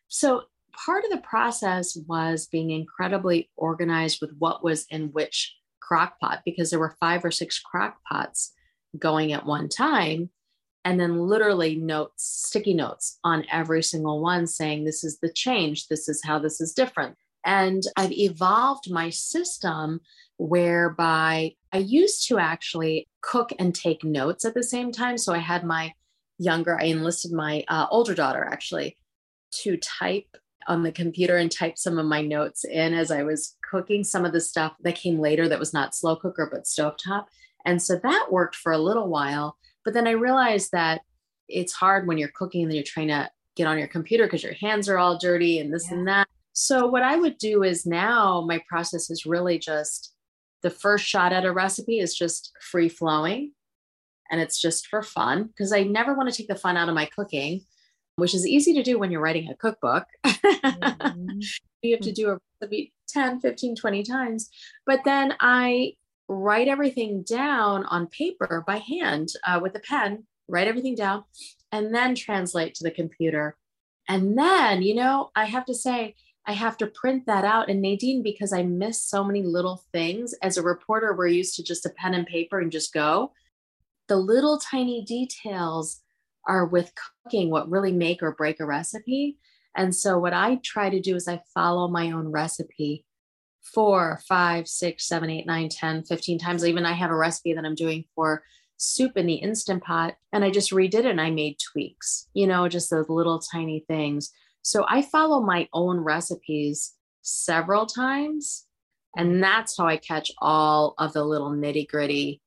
[0.08, 0.44] So
[0.74, 6.42] part of the process was being incredibly organized with what was in which crock pot
[6.46, 8.54] because there were five or six crock pots
[8.98, 10.30] going at one time
[10.86, 15.88] and then literally notes sticky notes on every single one saying this is the change
[15.88, 17.16] this is how this is different
[17.46, 20.00] and i've evolved my system
[20.44, 25.38] whereby i used to actually cook and take notes at the same time so i
[25.38, 25.94] had my
[26.38, 28.98] younger i enlisted my uh, older daughter actually
[29.52, 30.28] to type
[30.68, 34.26] on the computer and type some of my notes in as I was cooking some
[34.26, 37.26] of the stuff that came later that was not slow cooker but stovetop.
[37.66, 39.58] And so that worked for a little while.
[39.84, 41.02] But then I realized that
[41.48, 44.44] it's hard when you're cooking and then you're trying to get on your computer because
[44.44, 45.98] your hands are all dirty and this yeah.
[45.98, 46.28] and that.
[46.54, 50.13] So what I would do is now my process is really just
[50.64, 53.52] the first shot at a recipe is just free flowing
[54.32, 56.96] and it's just for fun because I never want to take the fun out of
[56.96, 57.62] my cooking
[58.16, 60.06] which is easy to do when you're writing a cookbook.
[60.26, 61.40] Mm-hmm.
[61.82, 64.50] you have to do a recipe 10, 15, 20 times.
[64.86, 65.94] But then I
[66.28, 71.24] write everything down on paper by hand uh, with a pen, write everything down,
[71.72, 73.58] and then translate to the computer.
[74.08, 77.70] And then, you know, I have to say, I have to print that out.
[77.70, 81.64] And Nadine, because I miss so many little things as a reporter, we're used to
[81.64, 83.32] just a pen and paper and just go.
[84.08, 86.02] The little tiny details
[86.46, 86.92] are with
[87.24, 89.38] cooking what really make or break a recipe.
[89.76, 93.06] And so what I try to do is I follow my own recipe
[93.62, 96.66] four, five, six, seven, eight, nine, 10, 15 times.
[96.66, 98.44] Even I have a recipe that I'm doing for
[98.78, 102.46] soup in the instant pot and I just redid it and I made tweaks, you
[102.46, 104.32] know, just those little tiny things.
[104.64, 108.66] So I follow my own recipes several times.
[109.16, 112.42] And that's how I catch all of the little nitty gritty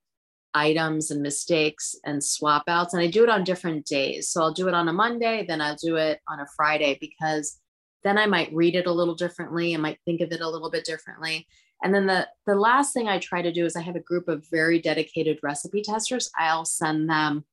[0.55, 2.95] items and mistakes and swap outs.
[2.95, 4.31] And I do it on different days.
[4.31, 7.61] So I'll do it on a Monday, then I'll do it on a Friday because
[8.03, 9.75] then I might read it a little differently.
[9.75, 11.47] I might think of it a little bit differently.
[11.83, 14.29] And then the, the last thing I try to do is I have a group
[14.29, 16.31] of very dedicated recipe testers.
[16.39, 17.45] I'll send them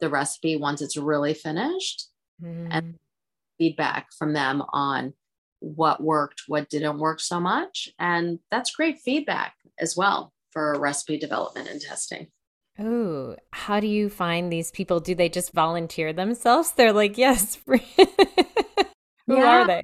[0.00, 2.06] the recipe once it's really finished
[2.42, 2.68] mm.
[2.70, 2.94] and
[3.58, 5.12] feedback from them on
[5.60, 7.88] what worked, what didn't work so much.
[7.98, 12.28] And that's great feedback as well for recipe development and testing.
[12.78, 15.00] Oh, how do you find these people?
[15.00, 16.72] Do they just volunteer themselves?
[16.72, 17.58] They're like, yes.
[17.66, 17.76] Who
[19.36, 19.44] yeah.
[19.44, 19.82] are they?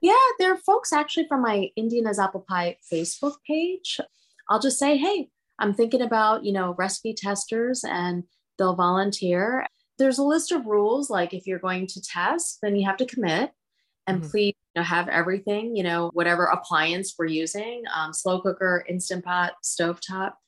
[0.00, 4.00] Yeah, they're folks actually from my Indian as Apple Pie Facebook page.
[4.48, 8.24] I'll just say, hey, I'm thinking about, you know, recipe testers and
[8.58, 9.66] they'll volunteer.
[10.00, 13.06] There's a list of rules like if you're going to test, then you have to
[13.06, 13.52] commit
[14.06, 14.30] and mm-hmm.
[14.30, 19.24] please you know, have everything, you know, whatever appliance we're using, um, slow cooker, instant
[19.24, 20.38] pot, stove top,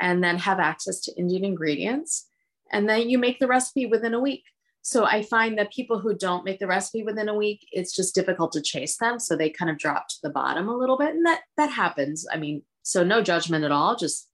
[0.00, 2.26] and then have access to Indian ingredients.
[2.72, 4.42] And then you make the recipe within a week.
[4.82, 8.14] So I find that people who don't make the recipe within a week, it's just
[8.14, 9.18] difficult to chase them.
[9.18, 11.14] So they kind of drop to the bottom a little bit.
[11.14, 12.26] And that that happens.
[12.32, 13.96] I mean, so no judgment at all.
[13.96, 14.28] Just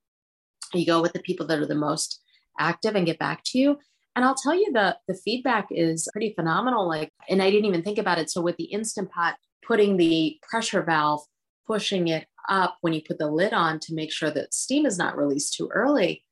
[0.74, 2.20] you go with the people that are the most
[2.58, 3.78] active and get back to you.
[4.14, 6.86] And I'll tell you the the feedback is pretty phenomenal.
[6.86, 8.30] Like, and I didn't even think about it.
[8.30, 11.22] So with the instant pot, putting the pressure valve,
[11.66, 14.98] pushing it up when you put the lid on to make sure that steam is
[14.98, 16.24] not released too early.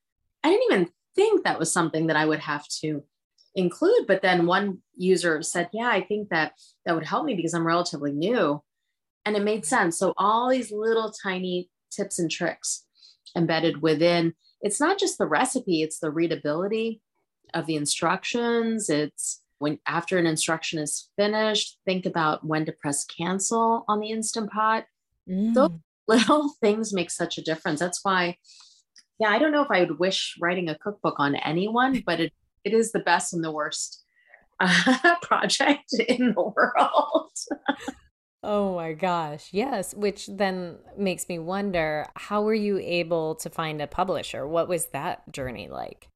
[0.42, 3.02] I didn't even think that was something that I would have to
[3.54, 4.06] include.
[4.06, 6.52] But then one user said, Yeah, I think that
[6.84, 8.62] that would help me because I'm relatively new.
[9.24, 9.98] And it made sense.
[9.98, 12.84] So all these little tiny tips and tricks
[13.36, 17.00] embedded within it's not just the recipe, it's the readability
[17.54, 18.90] of the instructions.
[18.90, 24.10] It's when after an instruction is finished, think about when to press cancel on the
[24.10, 24.84] Instant Pot.
[25.28, 25.54] Mm.
[25.54, 25.70] Those
[26.08, 27.80] little things make such a difference.
[27.80, 28.36] That's why,
[29.18, 32.32] yeah, I don't know if I would wish writing a cookbook on anyone, but it,
[32.64, 34.02] it is the best and the worst
[34.60, 37.30] uh, project in the world.
[38.42, 39.48] Oh my gosh.
[39.52, 39.94] Yes.
[39.94, 44.46] Which then makes me wonder how were you able to find a publisher?
[44.46, 46.09] What was that journey like?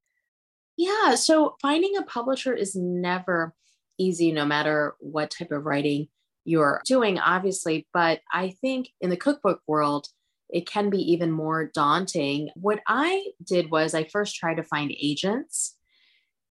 [0.77, 1.15] Yeah.
[1.15, 3.55] So finding a publisher is never
[3.99, 6.09] easy, no matter what type of writing
[6.45, 7.87] you're doing, obviously.
[7.93, 10.09] But I think in the cookbook world,
[10.51, 12.51] it can be even more daunting.
[12.55, 15.77] What I did was I first tried to find agents.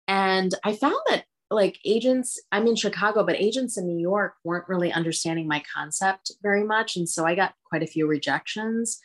[0.07, 4.69] And I found that like agents, I'm in Chicago, but agents in New York weren't
[4.69, 6.97] really understanding my concept very much.
[6.97, 9.01] And so I got quite a few rejections.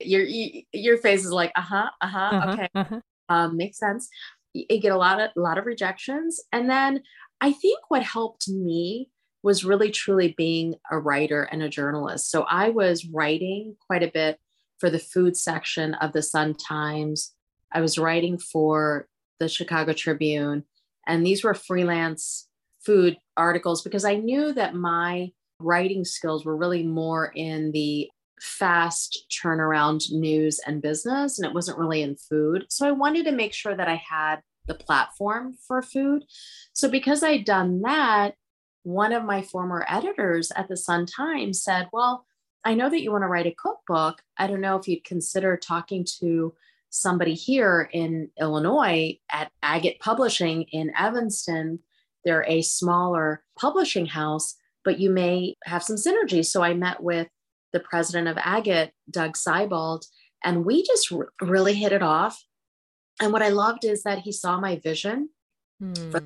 [0.00, 0.22] Your
[0.72, 2.68] your face is like, uh-huh, uh-huh, uh-huh okay.
[2.74, 3.00] Uh-huh.
[3.28, 4.08] Um, makes sense.
[4.68, 6.40] You get a lot of a lot of rejections.
[6.52, 7.02] And then
[7.40, 9.10] I think what helped me
[9.42, 12.30] was really truly being a writer and a journalist.
[12.30, 14.38] So I was writing quite a bit
[14.78, 17.34] for the food section of the Sun Times.
[17.72, 19.06] I was writing for
[19.38, 20.64] the Chicago Tribune,
[21.06, 22.48] and these were freelance
[22.84, 25.30] food articles because I knew that my
[25.60, 28.08] writing skills were really more in the
[28.40, 32.66] fast turnaround news and business, and it wasn't really in food.
[32.68, 36.24] So I wanted to make sure that I had the platform for food.
[36.72, 38.34] So because I'd done that,
[38.84, 42.24] one of my former editors at the Sun Times said, Well,
[42.64, 44.22] I know that you want to write a cookbook.
[44.36, 46.54] I don't know if you'd consider talking to
[46.90, 51.80] somebody here in Illinois at Agate Publishing in Evanston.
[52.24, 54.54] They're a smaller publishing house,
[54.84, 56.44] but you may have some synergy.
[56.44, 57.28] So I met with
[57.72, 60.06] the president of Agate, Doug Seibold,
[60.44, 62.42] and we just really hit it off.
[63.20, 65.30] And what I loved is that he saw my vision
[65.80, 66.10] hmm.
[66.10, 66.22] for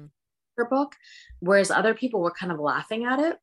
[0.56, 0.94] the book,
[1.40, 3.38] whereas other people were kind of laughing at it.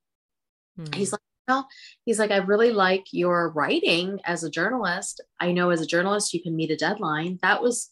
[0.78, 0.86] Hmm.
[0.94, 1.68] He's like, well,
[2.06, 5.22] he's like, I really like your writing as a journalist.
[5.40, 7.40] I know as a journalist, you can meet a deadline.
[7.42, 7.90] That was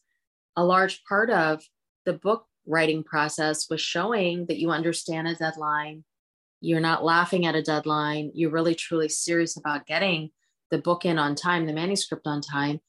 [0.56, 1.64] a large part of
[2.06, 6.04] the book writing process was showing that you understand a deadline.
[6.62, 8.32] You're not laughing at a deadline.
[8.34, 10.32] You're really truly serious about getting
[10.70, 12.80] the book in on time, the manuscript on time.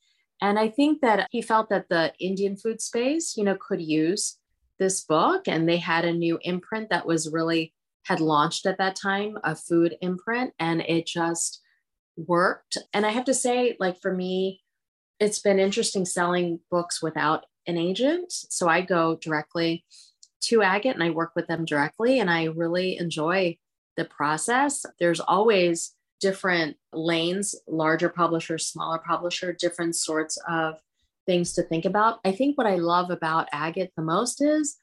[0.41, 4.39] And I think that he felt that the Indian food space, you know, could use
[4.79, 5.49] this book.
[5.49, 7.75] And they had a new imprint that was really
[8.05, 11.61] had launched at that time, a food imprint, and it just
[12.17, 12.79] worked.
[12.95, 14.63] And I have to say, like for me,
[15.21, 18.33] it's been interesting selling books without an agent.
[18.33, 19.85] So I go directly
[20.43, 23.59] to Agate and I work with them directly, and I really enjoy
[23.97, 24.87] the process.
[24.99, 30.75] There's always different lanes, larger publisher, smaller publisher, different sorts of
[31.27, 32.19] things to think about.
[32.25, 34.79] I think what I love about Agate the most is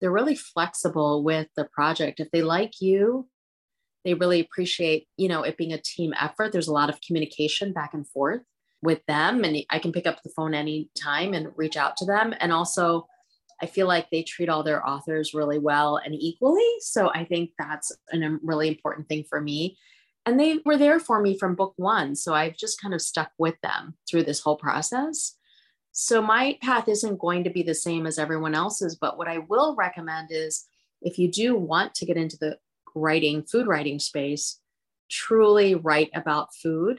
[0.00, 2.20] they're really flexible with the project.
[2.20, 3.28] If they like you,
[4.04, 6.52] they really appreciate, you know, it being a team effort.
[6.52, 8.42] There's a lot of communication back and forth
[8.80, 12.32] with them and I can pick up the phone anytime and reach out to them.
[12.38, 13.08] And also
[13.60, 16.68] I feel like they treat all their authors really well and equally.
[16.80, 19.76] So I think that's a um, really important thing for me
[20.28, 22.14] and they were there for me from book one.
[22.14, 25.36] So I've just kind of stuck with them through this whole process.
[25.92, 28.96] So my path isn't going to be the same as everyone else's.
[28.96, 30.66] But what I will recommend is
[31.00, 32.58] if you do want to get into the
[32.94, 34.60] writing, food writing space,
[35.10, 36.98] truly write about food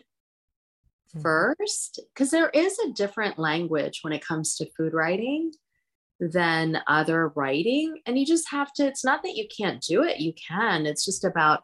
[1.16, 1.22] mm-hmm.
[1.22, 5.52] first, because there is a different language when it comes to food writing
[6.20, 8.02] than other writing.
[8.06, 10.86] And you just have to, it's not that you can't do it, you can.
[10.86, 11.64] It's just about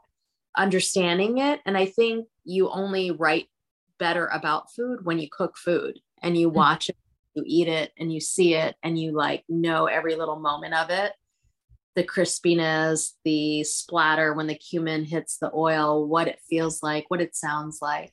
[0.58, 1.62] understanding it.
[1.66, 3.48] And I think you only write
[4.00, 6.54] better about food when you cook food and you mm.
[6.54, 6.98] watch it,
[7.34, 10.90] you eat it, and you see it, and you like know every little moment of
[10.90, 11.14] it
[11.96, 17.22] the crispiness, the splatter when the cumin hits the oil, what it feels like, what
[17.22, 18.12] it sounds like.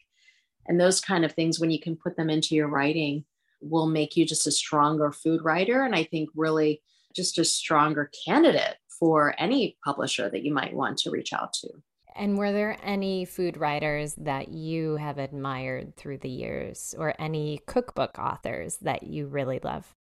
[0.67, 3.25] And those kind of things, when you can put them into your writing,
[3.61, 5.83] will make you just a stronger food writer.
[5.83, 6.81] And I think really
[7.15, 11.69] just a stronger candidate for any publisher that you might want to reach out to.
[12.17, 17.61] And were there any food writers that you have admired through the years or any
[17.67, 19.95] cookbook authors that you really love?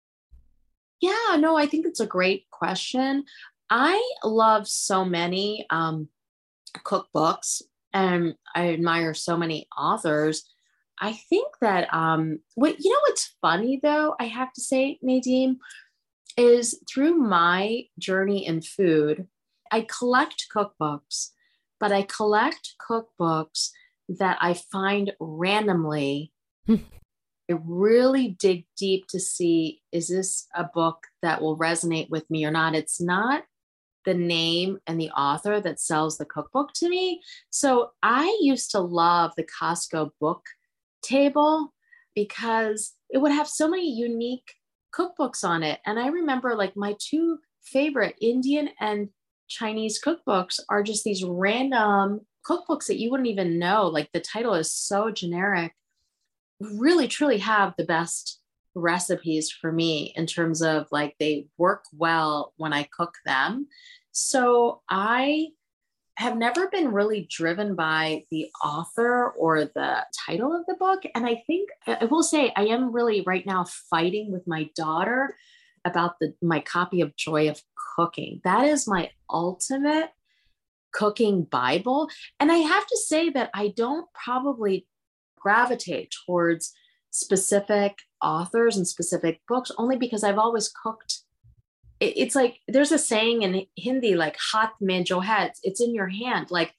[1.00, 3.24] Yeah, no, I think it's a great question.
[3.70, 6.09] I love so many um,
[6.78, 10.44] cookbooks and I admire so many authors.
[11.00, 15.59] I think that um, what you know what's funny though, I have to say, Nadine,
[16.36, 19.28] is through my journey in food,
[19.70, 21.30] I collect cookbooks
[21.81, 23.70] but I collect cookbooks
[24.09, 26.33] that I find randomly.
[26.68, 32.45] I really dig deep to see is this a book that will resonate with me
[32.45, 32.74] or not?
[32.74, 33.45] It's not
[34.05, 37.22] the name and the author that sells the cookbook to me.
[37.51, 40.45] So I used to love the Costco book
[41.03, 41.74] table
[42.14, 44.55] because it would have so many unique
[44.95, 45.81] cookbooks on it.
[45.87, 49.09] And I remember like my two favorite Indian and
[49.49, 53.86] Chinese cookbooks are just these random cookbooks that you wouldn't even know.
[53.86, 55.72] Like the title is so generic,
[56.61, 58.40] really truly have the best
[58.74, 63.66] recipes for me in terms of like they work well when I cook them.
[64.12, 65.49] So I
[66.16, 71.05] have never been really driven by the author or the title of the book.
[71.14, 75.36] And I think I will say I am really right now fighting with my daughter
[75.84, 77.62] about the my copy of Joy of
[77.99, 78.40] cooking.
[78.44, 80.11] That is my ultimate
[80.92, 82.09] cooking Bible.
[82.38, 84.86] And I have to say that I don't probably
[85.36, 86.72] gravitate towards
[87.11, 91.20] specific authors and specific books only because I've always cooked.
[92.01, 96.09] It's like there's a saying in Hindi like "hot mein jo hai," it's in your
[96.09, 96.51] hand.
[96.51, 96.74] Like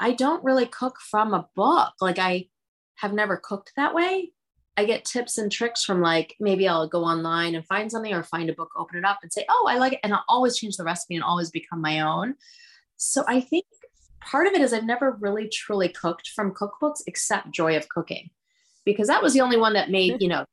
[0.00, 1.92] I don't really cook from a book.
[2.00, 2.48] Like I
[2.96, 4.32] have never cooked that way.
[4.78, 8.22] I get tips and tricks from like maybe I'll go online and find something or
[8.22, 10.00] find a book, open it up and say, oh, I like it.
[10.04, 12.36] And I'll always change the recipe and always become my own.
[12.96, 13.66] So I think
[14.20, 18.30] part of it is I've never really truly cooked from cookbooks except Joy of Cooking,
[18.84, 20.20] because that was the only one that made, mm.
[20.20, 20.44] you know,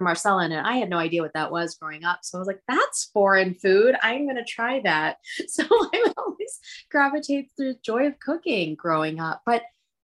[0.00, 2.20] Marcella and I had no idea what that was growing up.
[2.22, 3.96] So I was like, that's foreign food.
[4.02, 5.18] I'm going to try that.
[5.46, 6.58] So I always
[6.90, 9.42] gravitate through Joy of Cooking growing up.
[9.44, 9.62] But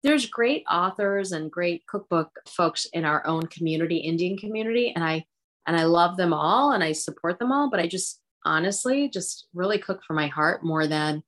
[0.06, 5.26] there's great authors and great cookbook folks in our own community, Indian community, and I
[5.66, 9.48] and I love them all and I support them all, but I just honestly just
[9.56, 11.24] really cook from my heart more than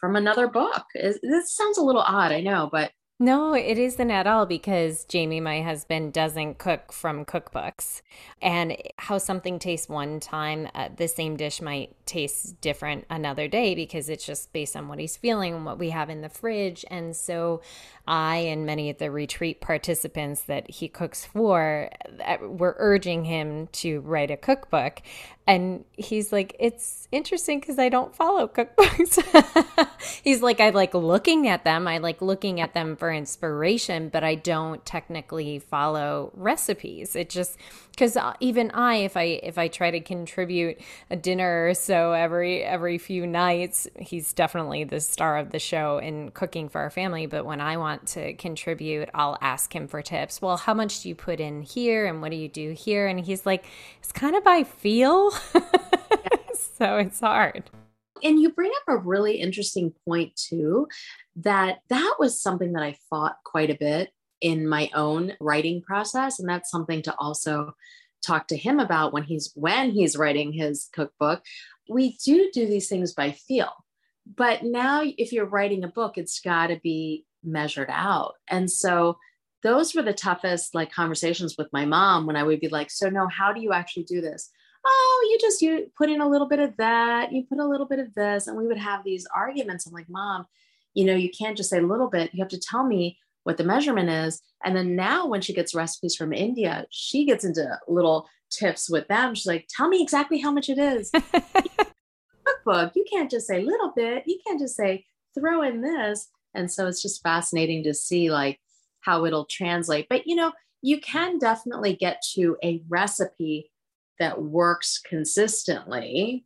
[0.00, 0.82] from another book.
[0.96, 2.90] This sounds a little odd, I know, but
[3.22, 8.02] no, it isn't at all because Jamie, my husband, doesn't cook from cookbooks.
[8.42, 13.76] And how something tastes one time, uh, the same dish might taste different another day
[13.76, 16.84] because it's just based on what he's feeling and what we have in the fridge.
[16.90, 17.62] And so
[18.08, 21.90] I and many of the retreat participants that he cooks for
[22.26, 25.00] uh, were urging him to write a cookbook.
[25.44, 29.88] And he's like, it's interesting because I don't follow cookbooks.
[30.24, 31.88] he's like, I like looking at them.
[31.88, 37.16] I like looking at them for inspiration, but I don't technically follow recipes.
[37.16, 37.58] It just
[37.90, 40.80] because uh, even I, if I if I try to contribute
[41.10, 45.98] a dinner or so every every few nights, he's definitely the star of the show
[45.98, 47.26] in cooking for our family.
[47.26, 50.40] But when I want to contribute, I'll ask him for tips.
[50.40, 53.06] Well, how much do you put in here, and what do you do here?
[53.06, 53.64] And he's like,
[53.98, 55.31] it's kind of by feel,
[56.54, 57.64] so it's hard.
[58.22, 60.88] And you bring up a really interesting point too,
[61.36, 64.10] that that was something that I fought quite a bit
[64.40, 67.74] in my own writing process and that's something to also
[68.24, 71.42] talk to him about when he's when he's writing his cookbook.
[71.88, 73.72] We do do these things by feel
[74.36, 78.34] but now if you're writing a book it's got to be measured out.
[78.48, 79.18] And so
[79.62, 83.08] those were the toughest like conversations with my mom when i would be like so
[83.08, 84.50] no how do you actually do this
[84.84, 87.86] oh you just you put in a little bit of that you put a little
[87.86, 90.44] bit of this and we would have these arguments i'm like mom
[90.94, 93.56] you know you can't just say a little bit you have to tell me what
[93.56, 94.40] the measurement is.
[94.64, 99.08] And then now when she gets recipes from India, she gets into little tips with
[99.08, 99.34] them.
[99.34, 101.10] She's like, tell me exactly how much it is.
[102.44, 104.24] Cookbook, you can't just say little bit.
[104.26, 105.04] You can't just say
[105.38, 106.28] throw in this.
[106.54, 108.60] And so it's just fascinating to see like
[109.00, 110.06] how it'll translate.
[110.08, 110.52] But you know,
[110.82, 113.70] you can definitely get to a recipe
[114.18, 116.44] that works consistently.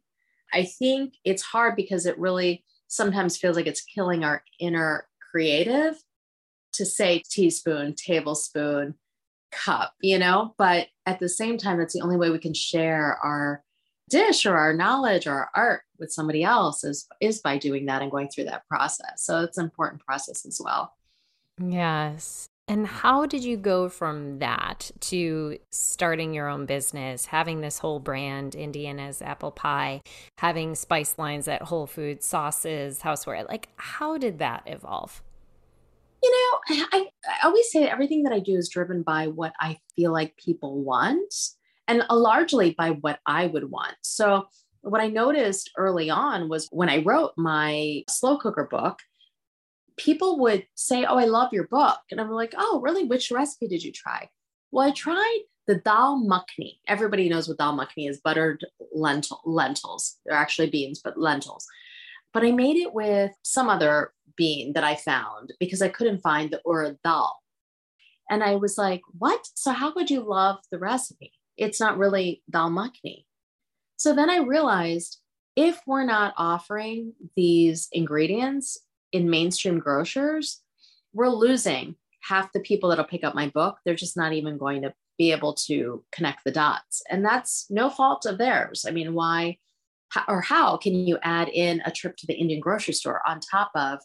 [0.52, 5.96] I think it's hard because it really sometimes feels like it's killing our inner creative
[6.74, 8.94] to say teaspoon, tablespoon,
[9.50, 13.18] cup, you know, but at the same time, that's the only way we can share
[13.22, 13.62] our
[14.08, 18.02] dish or our knowledge or our art with somebody else is is by doing that
[18.02, 19.24] and going through that process.
[19.24, 20.94] So it's an important process as well.
[21.60, 22.46] Yes.
[22.68, 28.00] And how did you go from that to starting your own business, having this whole
[28.00, 30.00] brand, Indian as apple pie,
[30.38, 33.48] having spice lines at Whole Foods, sauces, houseware?
[33.48, 35.22] Like, how did that evolve?
[36.22, 39.52] you know, I, I always say that everything that I do is driven by what
[39.60, 41.34] I feel like people want
[41.88, 43.94] and uh, largely by what I would want.
[44.02, 44.48] So,
[44.82, 49.00] what I noticed early on was when I wrote my slow cooker book,
[49.96, 51.98] people would say, Oh, I love your book.
[52.10, 53.04] And I'm like, Oh, really?
[53.04, 54.28] Which recipe did you try?
[54.70, 56.78] Well, I tried the dal makhni.
[56.86, 60.16] Everybody knows what dal makhni is buttered lentil, lentils.
[60.24, 61.66] They're actually beans, but lentils.
[62.32, 66.50] But I made it with some other bean that I found because I couldn't find
[66.50, 67.40] the urad dal.
[68.30, 69.46] And I was like, what?
[69.54, 71.32] So how would you love the recipe?
[71.56, 73.24] It's not really dal makhni.
[73.96, 75.20] So then I realized
[75.56, 78.78] if we're not offering these ingredients
[79.16, 80.62] in mainstream grocers,
[81.12, 83.78] we're losing half the people that'll pick up my book.
[83.84, 87.02] They're just not even going to be able to connect the dots.
[87.10, 88.84] And that's no fault of theirs.
[88.86, 89.58] I mean, why
[90.28, 93.70] or how can you add in a trip to the Indian grocery store on top
[93.74, 93.98] of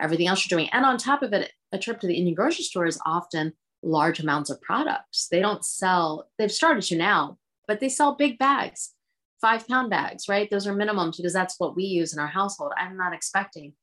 [0.00, 0.70] everything else you're doing.
[0.72, 3.52] And on top of it, a trip to the Indian grocery store is often
[3.82, 5.28] large amounts of products.
[5.30, 7.38] They don't sell, they've started to now,
[7.68, 8.92] but they sell big bags,
[9.40, 10.50] five pound bags, right?
[10.50, 12.72] Those are minimums because that's what we use in our household.
[12.76, 13.74] I'm not expecting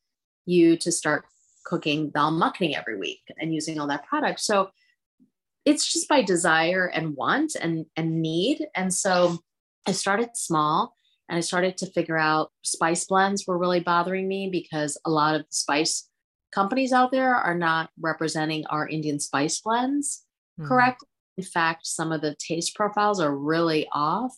[0.46, 1.26] you to start
[1.66, 4.40] cooking dal makhni every week and using all that product.
[4.40, 4.70] So
[5.66, 8.66] it's just by desire and want and, and need.
[8.76, 9.38] And so
[9.88, 10.96] I started small
[11.30, 15.36] and I started to figure out spice blends were really bothering me because a lot
[15.36, 16.10] of the spice
[16.52, 20.26] companies out there are not representing our Indian spice blends
[20.60, 20.68] mm-hmm.
[20.68, 21.04] correct.
[21.38, 24.36] In fact, some of the taste profiles are really off.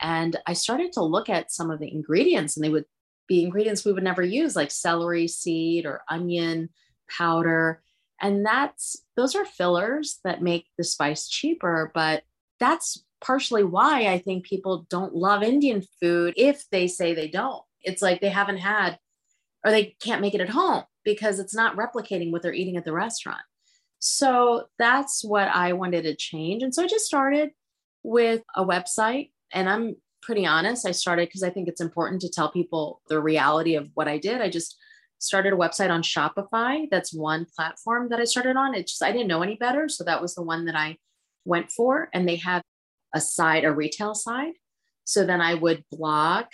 [0.00, 2.84] And I started to look at some of the ingredients, and they would
[3.28, 6.70] be ingredients we would never use, like celery seed or onion
[7.10, 7.82] powder.
[8.20, 12.22] And that's those are fillers that make the spice cheaper, but
[12.58, 17.62] that's partially why I think people don't love Indian food if they say they don't.
[17.82, 18.98] It's like they haven't had
[19.64, 22.84] or they can't make it at home because it's not replicating what they're eating at
[22.84, 23.40] the restaurant.
[23.98, 26.62] So that's what I wanted to change.
[26.62, 27.50] And so I just started
[28.02, 29.30] with a website.
[29.52, 29.96] And I'm
[30.26, 33.88] pretty honest, I started because I think it's important to tell people the reality of
[33.94, 34.40] what I did.
[34.40, 34.76] I just
[35.18, 36.86] started a website on Shopify.
[36.90, 38.74] That's one platform that I started on.
[38.74, 39.88] It's just, I didn't know any better.
[39.88, 40.96] So that was the one that I
[41.44, 42.10] went for.
[42.12, 42.62] And they have
[43.14, 44.54] a side, a retail side.
[45.04, 46.46] So then I would blog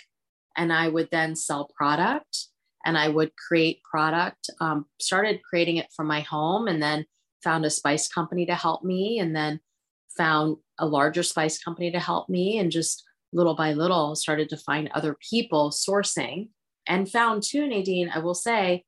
[0.55, 2.47] and I would then sell product
[2.85, 4.51] and I would create product.
[4.61, 7.05] Um, started creating it from my home and then
[7.43, 9.59] found a spice company to help me and then
[10.15, 13.03] found a larger spice company to help me and just
[13.33, 16.49] little by little started to find other people sourcing
[16.87, 18.83] and found too nadine i will say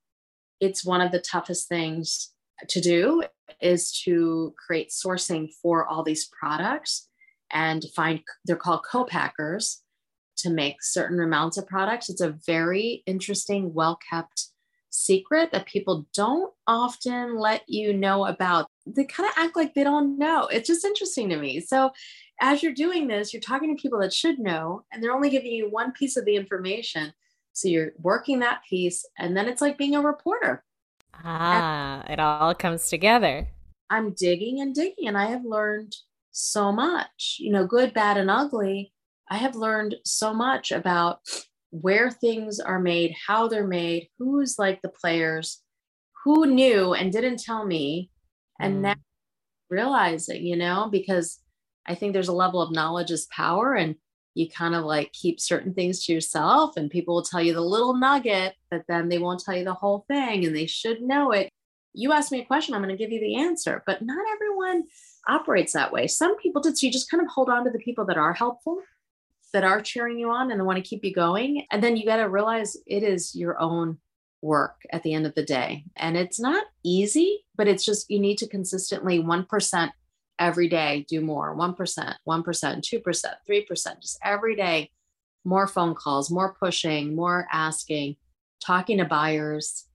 [0.60, 2.32] it's one of the toughest things
[2.70, 3.24] to do
[3.62, 7.10] is to create sourcing for all these products
[7.52, 9.82] and find they're called co-packers
[10.38, 12.10] to make certain amounts of products.
[12.10, 14.48] It's a very interesting, well kept
[14.90, 18.68] secret that people don't often let you know about.
[18.86, 20.48] They kind of act like they don't know.
[20.48, 21.60] It's just interesting to me.
[21.60, 21.92] So,
[22.42, 25.52] as you're doing this, you're talking to people that should know, and they're only giving
[25.52, 27.14] you one piece of the information.
[27.54, 30.64] So, you're working that piece, and then it's like being a reporter.
[31.24, 33.48] Ah, and it all comes together.
[33.90, 35.96] I'm digging and digging, and I have learned
[36.32, 38.92] so much, you know, good, bad, and ugly.
[39.30, 41.20] I have learned so much about
[41.72, 45.62] where things are made, how they're made, who's like the players,
[46.24, 48.12] who knew and didn't tell me.
[48.60, 48.82] And mm.
[48.82, 48.96] now
[49.70, 51.40] realizing, you know, because
[51.88, 53.96] I think there's a level of knowledge is power and
[54.34, 57.62] you kind of like keep certain things to yourself and people will tell you the
[57.62, 61.32] little nugget, but then they won't tell you the whole thing and they should know
[61.32, 61.50] it.
[61.94, 64.84] You ask me a question, I'm going to give you the answer, but not everyone
[65.28, 66.08] operates that way.
[66.08, 66.78] Some people did.
[66.78, 68.82] So you just kind of hold on to the people that are helpful,
[69.54, 71.66] that are cheering you on and want to keep you going.
[71.72, 74.00] And then you got to realize it is your own
[74.42, 75.86] work at the end of the day.
[75.96, 79.92] And it's not easy, but it's just you need to consistently 1%
[80.40, 84.92] every day do more 1%, 1%, 2%, 3%, just every day.
[85.44, 88.16] More phone calls, more pushing, more asking,
[88.66, 89.86] talking to buyers,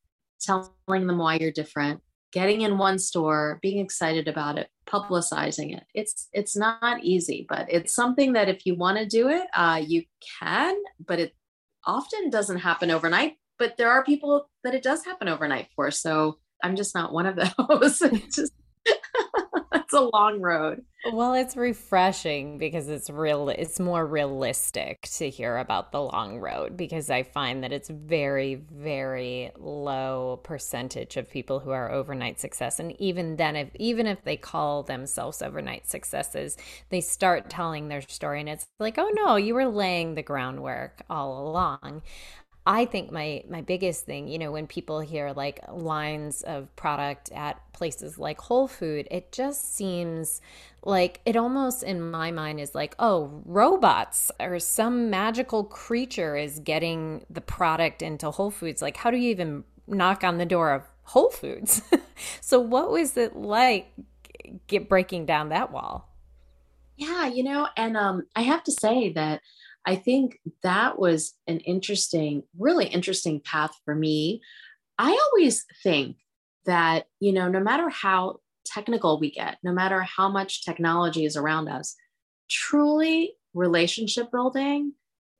[0.41, 2.01] telling them why you're different,
[2.33, 5.85] getting in one store, being excited about it, publicizing it.
[5.95, 9.83] It's it's not easy, but it's something that if you want to do it, uh,
[9.85, 10.05] you
[10.41, 10.77] can.
[11.05, 11.35] But it
[11.87, 13.35] often doesn't happen overnight.
[13.59, 15.91] But there are people that it does happen overnight for.
[15.91, 17.37] So I'm just not one of
[17.69, 17.99] those.
[18.35, 18.53] just
[19.91, 20.83] it's a long road.
[21.03, 26.77] Well, it's refreshing because it's real it's more realistic to hear about the long road
[26.77, 32.79] because I find that it's very very low percentage of people who are overnight success
[32.79, 36.59] and even then if even if they call themselves overnight successes,
[36.91, 41.03] they start telling their story and it's like, "Oh no, you were laying the groundwork
[41.09, 42.03] all along."
[42.67, 47.33] I think my my biggest thing, you know, when people hear like lines of product
[47.33, 50.41] at places like Whole Food, it just seems
[50.85, 56.59] like it almost in my mind is like, oh, robots or some magical creature is
[56.59, 58.83] getting the product into Whole Foods.
[58.83, 61.83] Like, how do you even knock on the door of Whole Foods?
[62.43, 63.91] so, what was it like
[64.67, 66.09] get breaking down that wall?
[66.97, 69.41] Yeah, you know, and um, I have to say that
[69.87, 74.41] I think that was an interesting, really interesting path for me.
[74.99, 76.17] I always think
[76.67, 81.37] that, you know, no matter how technical we get, no matter how much technology is
[81.37, 81.97] around us,
[82.51, 84.93] truly relationship building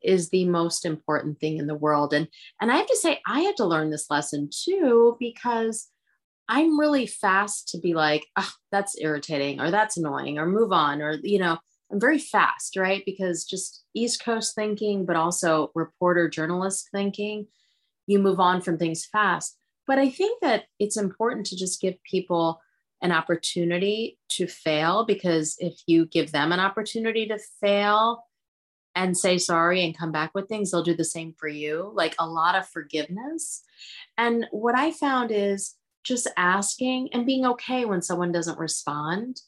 [0.03, 2.15] is the most important thing in the world.
[2.15, 2.29] And
[2.61, 5.89] and I have to say I had to learn this lesson too because
[6.49, 11.03] I'm really fast to be like, oh, that's irritating or that's annoying or move on
[11.03, 11.59] or you know,
[11.91, 13.03] I'm very fast, right?
[13.05, 17.47] Because just East Coast thinking, but also reporter journalist thinking,
[18.07, 19.57] you move on from things fast.
[19.87, 22.61] But I think that it's important to just give people
[23.03, 28.25] an opportunity to fail because if you give them an opportunity to fail
[28.95, 32.15] and say sorry and come back with things, they'll do the same for you, like
[32.19, 33.63] a lot of forgiveness.
[34.19, 39.41] And what I found is just asking and being okay when someone doesn't respond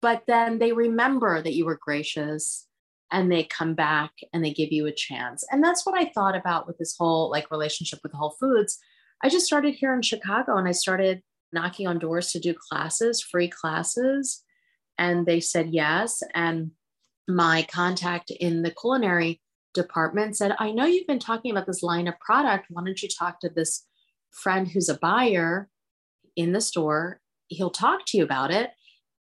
[0.00, 2.66] but then they remember that you were gracious
[3.10, 5.44] and they come back and they give you a chance.
[5.50, 8.78] And that's what I thought about with this whole like relationship with Whole Foods.
[9.22, 11.22] I just started here in Chicago and I started
[11.52, 14.44] knocking on doors to do classes, free classes.
[14.98, 16.22] And they said yes.
[16.34, 16.72] And
[17.26, 19.40] my contact in the culinary
[19.74, 22.66] department said, I know you've been talking about this line of product.
[22.68, 23.86] Why don't you talk to this
[24.30, 25.68] friend who's a buyer
[26.36, 27.20] in the store?
[27.48, 28.70] He'll talk to you about it.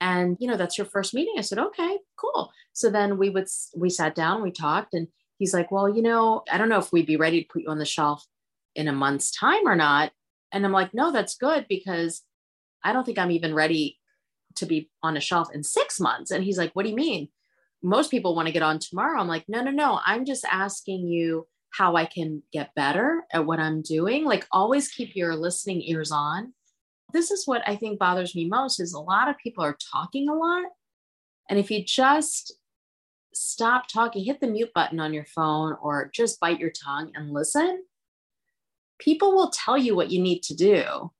[0.00, 1.34] And, you know, that's your first meeting.
[1.38, 2.52] I said, okay, cool.
[2.72, 6.42] So then we would, we sat down, we talked, and he's like, well, you know,
[6.50, 8.26] I don't know if we'd be ready to put you on the shelf
[8.74, 10.12] in a month's time or not.
[10.52, 12.22] And I'm like, no, that's good because
[12.84, 13.98] I don't think I'm even ready
[14.56, 16.30] to be on a shelf in six months.
[16.30, 17.28] And he's like, what do you mean?
[17.82, 19.20] Most people want to get on tomorrow.
[19.20, 20.00] I'm like, no, no, no.
[20.04, 24.24] I'm just asking you how I can get better at what I'm doing.
[24.24, 26.54] Like, always keep your listening ears on.
[27.12, 30.28] This is what I think bothers me most is a lot of people are talking
[30.28, 30.64] a lot.
[31.48, 32.52] And if you just
[33.32, 37.32] stop talking, hit the mute button on your phone or just bite your tongue and
[37.32, 37.84] listen,
[38.98, 41.12] people will tell you what you need to do.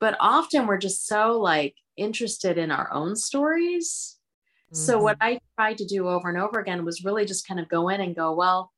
[0.00, 4.18] But often we're just so like interested in our own stories.
[4.66, 4.76] Mm-hmm.
[4.76, 7.68] So what I tried to do over and over again was really just kind of
[7.68, 8.72] go in and go, well,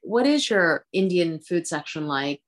[0.00, 2.40] what is your Indian food section like?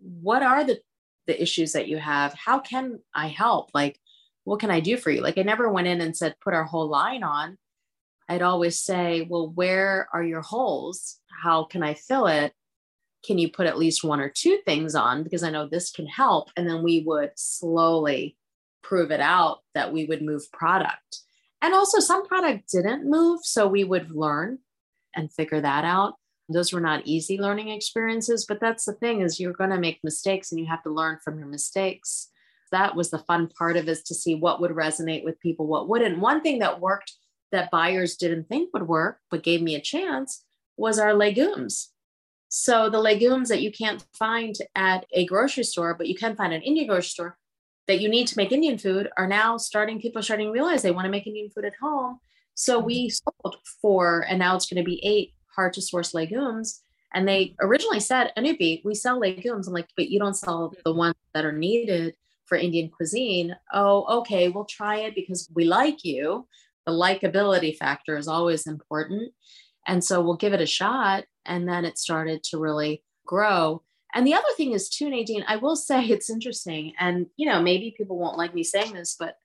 [0.00, 0.80] What are the
[1.26, 2.34] the issues that you have?
[2.34, 3.70] How can I help?
[3.74, 3.98] Like
[4.44, 5.20] what can I do for you?
[5.20, 7.56] Like I never went in and said put our whole line on.
[8.28, 11.18] I'd always say, well, where are your holes?
[11.42, 12.54] How can I fill it?
[13.24, 16.06] can you put at least one or two things on because i know this can
[16.06, 18.36] help and then we would slowly
[18.82, 21.20] prove it out that we would move product
[21.62, 24.58] and also some product didn't move so we would learn
[25.14, 26.14] and figure that out
[26.54, 30.00] those were not easy learning experiences but that's the thing is you're going to make
[30.02, 32.28] mistakes and you have to learn from your mistakes.
[32.72, 35.88] That was the fun part of is to see what would resonate with people what
[35.88, 36.18] wouldn't.
[36.18, 37.12] One thing that worked
[37.52, 40.44] that buyers didn't think would work but gave me a chance
[40.76, 41.90] was our legumes.
[42.48, 46.52] So the legumes that you can't find at a grocery store, but you can find
[46.52, 47.38] an Indian grocery store
[47.86, 50.90] that you need to make Indian food are now starting, people starting to realize they
[50.90, 52.18] want to make Indian food at home.
[52.54, 56.82] So we sold four, and now it's going to be eight hard to source legumes.
[57.12, 59.68] And they originally said, Anupy, we sell legumes.
[59.68, 60.82] I'm like, but you don't sell mm.
[60.84, 62.14] the ones that are needed
[62.46, 63.54] for Indian cuisine.
[63.72, 66.46] Oh, okay, we'll try it because we like you.
[66.86, 69.32] The likability factor is always important.
[69.86, 71.24] And so we'll give it a shot.
[71.44, 73.82] And then it started to really grow.
[74.14, 76.92] And the other thing is, too, Nadine, I will say it's interesting.
[76.98, 79.36] And, you know, maybe people won't like me saying this, but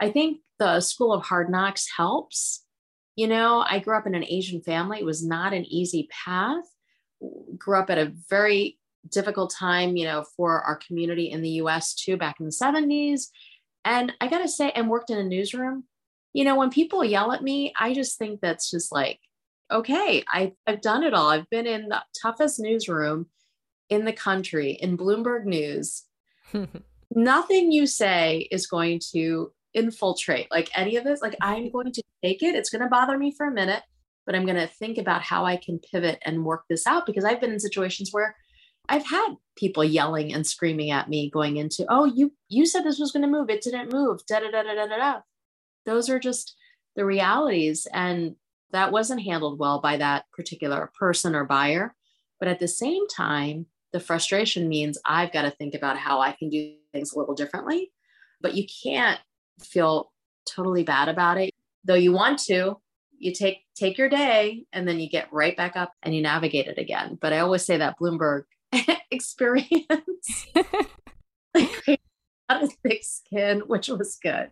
[0.00, 2.64] I think the school of hard knocks helps.
[3.16, 4.98] You know, I grew up in an Asian family.
[4.98, 6.64] It was not an easy path.
[7.58, 8.78] Grew up at a very
[9.10, 13.28] difficult time, you know, for our community in the US too, back in the 70s.
[13.84, 15.84] And I got to say, and worked in a newsroom.
[16.32, 19.18] You know, when people yell at me, I just think that's just like,
[19.70, 21.28] okay, I, I've done it all.
[21.28, 23.26] I've been in the toughest newsroom
[23.88, 26.04] in the country, in Bloomberg News.
[27.14, 31.22] Nothing you say is going to infiltrate like any of this.
[31.22, 32.54] Like, I'm going to take it.
[32.54, 33.82] It's going to bother me for a minute,
[34.26, 37.24] but I'm going to think about how I can pivot and work this out because
[37.24, 38.36] I've been in situations where
[38.88, 42.98] I've had people yelling and screaming at me going into, oh, you you said this
[42.98, 43.48] was going to move.
[43.48, 44.20] It didn't move.
[44.26, 45.20] Da da da da da da.
[45.86, 46.56] Those are just
[46.96, 47.86] the realities.
[47.92, 48.36] And
[48.72, 51.94] that wasn't handled well by that particular person or buyer.
[52.38, 56.32] But at the same time, the frustration means I've got to think about how I
[56.32, 57.92] can do things a little differently.
[58.40, 59.20] But you can't
[59.64, 60.12] feel
[60.48, 61.54] totally bad about it.
[61.84, 62.78] Though you want to,
[63.18, 66.66] you take take your day and then you get right back up and you navigate
[66.66, 67.18] it again.
[67.20, 68.44] But I always say that Bloomberg
[69.10, 70.46] experience
[71.54, 72.00] like,
[72.48, 74.50] a thick skin, which was good.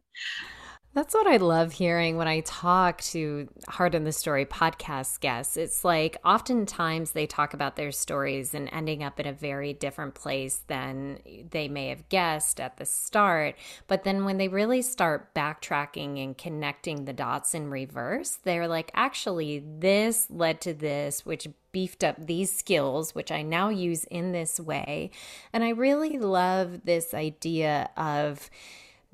[0.93, 5.57] That's what I love hearing when I talk to Heart in the Story podcast guests.
[5.57, 10.15] It's like oftentimes they talk about their stories and ending up in a very different
[10.15, 13.55] place than they may have guessed at the start.
[13.87, 18.91] But then when they really start backtracking and connecting the dots in reverse, they're like,
[18.93, 24.33] actually, this led to this, which beefed up these skills, which I now use in
[24.33, 25.13] this way.
[25.53, 28.51] And I really love this idea of,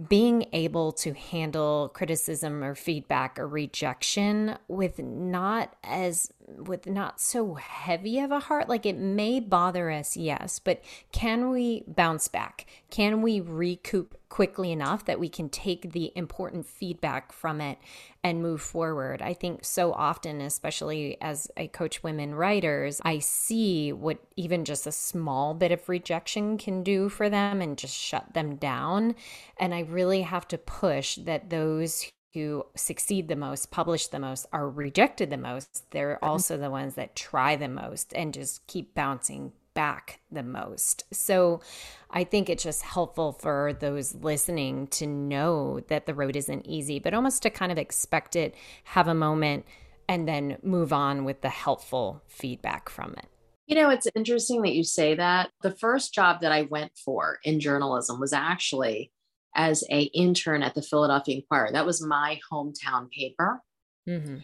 [0.09, 7.55] being able to handle criticism or feedback or rejection with not as with not so
[7.55, 10.83] heavy of a heart like it may bother us yes but
[11.13, 12.67] can we bounce back?
[12.91, 17.79] Can we recoup quickly enough that we can take the important feedback from it
[18.23, 19.23] and move forward?
[19.23, 24.87] I think so often especially as i coach women writers i see what even just
[24.87, 29.15] a small bit of rejection can do for them and just shut them down.
[29.59, 34.45] And i really have to push that those who succeed the most, publish the most,
[34.53, 38.95] are rejected the most, they're also the ones that try the most and just keep
[38.95, 41.05] bouncing back the most.
[41.15, 41.63] So
[42.11, 46.99] I think it's just helpful for those listening to know that the road isn't easy,
[46.99, 49.65] but almost to kind of expect it, have a moment,
[50.07, 53.29] and then move on with the helpful feedback from it.
[53.67, 55.49] You know, it's interesting that you say that.
[55.63, 59.11] The first job that I went for in journalism was actually
[59.57, 61.73] as a intern at the Philadelphia Inquirer.
[61.73, 63.61] That was my hometown paper.
[64.09, 64.39] Mm-hmm.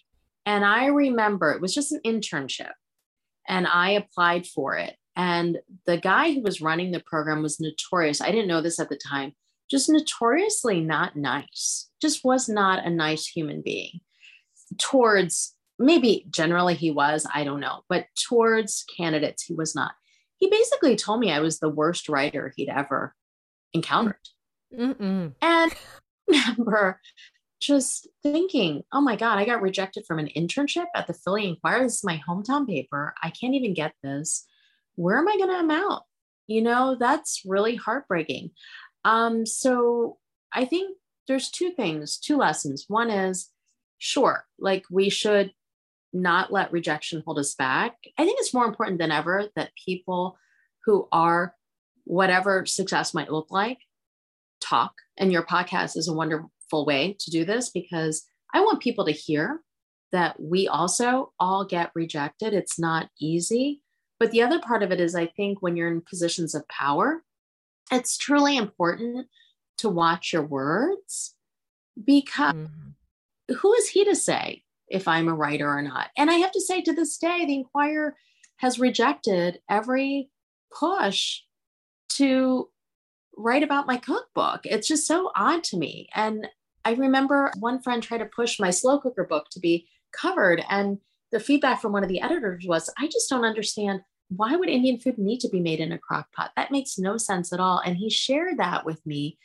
[0.47, 2.73] And I remember it was just an internship
[3.47, 4.97] and I applied for it.
[5.15, 8.21] And the guy who was running the program was notorious.
[8.21, 9.35] I didn't know this at the time,
[9.71, 14.01] just notoriously not nice, just was not a nice human being
[14.79, 19.93] towards maybe generally he was, I don't know, but towards candidates, he was not.
[20.39, 23.15] He basically told me I was the worst writer he'd ever
[23.73, 24.17] encountered.
[24.77, 25.35] Mm-mm.
[25.41, 25.75] And
[26.29, 27.01] remember
[27.61, 31.85] just thinking, oh my God, I got rejected from an internship at the Philly Inquirer.
[31.85, 33.15] This is my hometown paper.
[33.23, 34.47] I can't even get this.
[34.97, 36.03] Where am I going to amount?
[36.49, 38.51] You know, that's really heartbreaking.
[39.05, 40.19] Um, so
[40.53, 40.97] I think
[41.29, 42.87] there's two things, two lessons.
[42.89, 43.51] One is,
[43.99, 45.53] sure, like we should
[46.13, 47.97] not let rejection hold us back.
[48.19, 50.37] I think it's more important than ever that people
[50.85, 51.55] who are
[52.05, 53.79] whatever success might look like
[54.63, 54.93] talk.
[55.19, 59.13] And your podcast is a wonderful way to do this because I want people to
[59.13, 59.61] hear
[60.13, 62.55] that we also all get rejected.
[62.55, 63.81] It's not easy.
[64.21, 67.23] But the other part of it is, I think when you're in positions of power,
[67.91, 69.27] it's truly important
[69.79, 71.35] to watch your words
[72.05, 73.55] because mm-hmm.
[73.55, 76.11] who is he to say if I'm a writer or not.
[76.17, 78.15] And I have to say, to this day, the Inquirer
[78.57, 80.31] has rejected every
[80.71, 81.41] push
[82.11, 82.69] to
[83.43, 84.61] write about my cookbook.
[84.65, 86.09] It's just so odd to me.
[86.15, 86.47] And
[86.85, 90.65] I remember one friend tried to push my slow cooker book to be covered.
[90.69, 90.99] And
[91.31, 94.99] the feedback from one of the editors was, I just don't understand why would Indian
[94.99, 96.53] food need to be made in a crock pot?
[96.57, 97.83] That makes no sense at all.
[97.85, 99.39] And he shared that with me.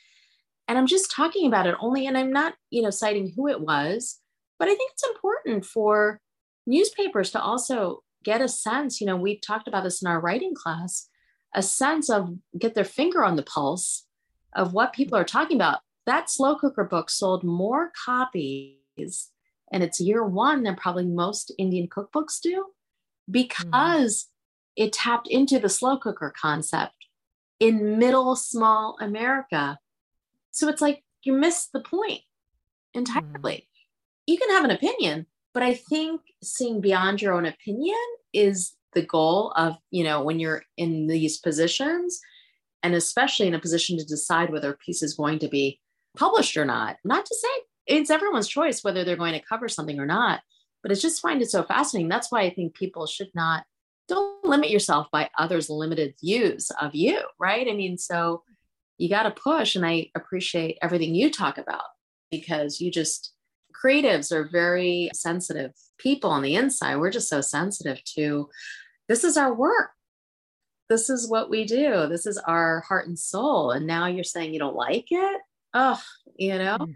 [0.68, 3.62] And I'm just talking about it only, and I'm not, you know, citing who it
[3.62, 4.20] was,
[4.60, 6.20] but I think it's important for
[6.66, 10.54] newspapers to also get a sense, you know, we've talked about this in our writing
[10.54, 11.08] class,
[11.54, 14.06] a sense of get their finger on the pulse
[14.54, 15.80] of what people are talking about.
[16.06, 19.30] That slow cooker book sold more copies
[19.72, 22.68] and it's year one than probably most Indian cookbooks do
[23.30, 24.26] because mm.
[24.76, 26.96] it tapped into the slow cooker concept
[27.60, 29.80] in middle small America.
[30.52, 32.22] So it's like you missed the point
[32.94, 33.34] entirely.
[33.34, 33.68] Mm
[34.28, 37.96] you can have an opinion, but I think seeing beyond your own opinion
[38.34, 42.20] is the goal of, you know, when you're in these positions
[42.82, 45.80] and especially in a position to decide whether a piece is going to be
[46.18, 46.98] published or not.
[47.06, 47.48] Not to say
[47.86, 50.42] it's everyone's choice whether they're going to cover something or not,
[50.82, 52.10] but it's just find it so fascinating.
[52.10, 53.66] That's why I think people should not
[54.08, 57.68] don't limit yourself by others' limited views of you, right?
[57.70, 58.42] I mean, so
[58.98, 61.84] you got to push, and I appreciate everything you talk about
[62.32, 63.34] because you just
[63.84, 66.96] creatives are very sensitive people on the inside.
[66.96, 68.50] We're just so sensitive to
[69.08, 69.92] this is our work.
[70.90, 72.08] This is what we do.
[72.08, 73.72] This is our heart and soul.
[73.72, 75.42] And now you're saying you don't like it?
[75.74, 76.02] Oh,
[76.36, 76.78] you know?
[76.78, 76.96] Mm.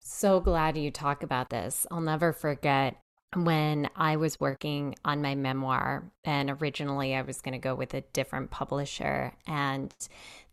[0.00, 1.86] So glad you talk about this.
[1.90, 2.96] I'll never forget
[3.34, 7.94] when I was working on my memoir, and originally I was going to go with
[7.94, 9.94] a different publisher, and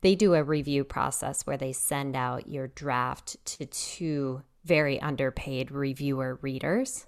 [0.02, 5.72] they do a review process where they send out your draft to two very underpaid
[5.72, 7.06] reviewer readers.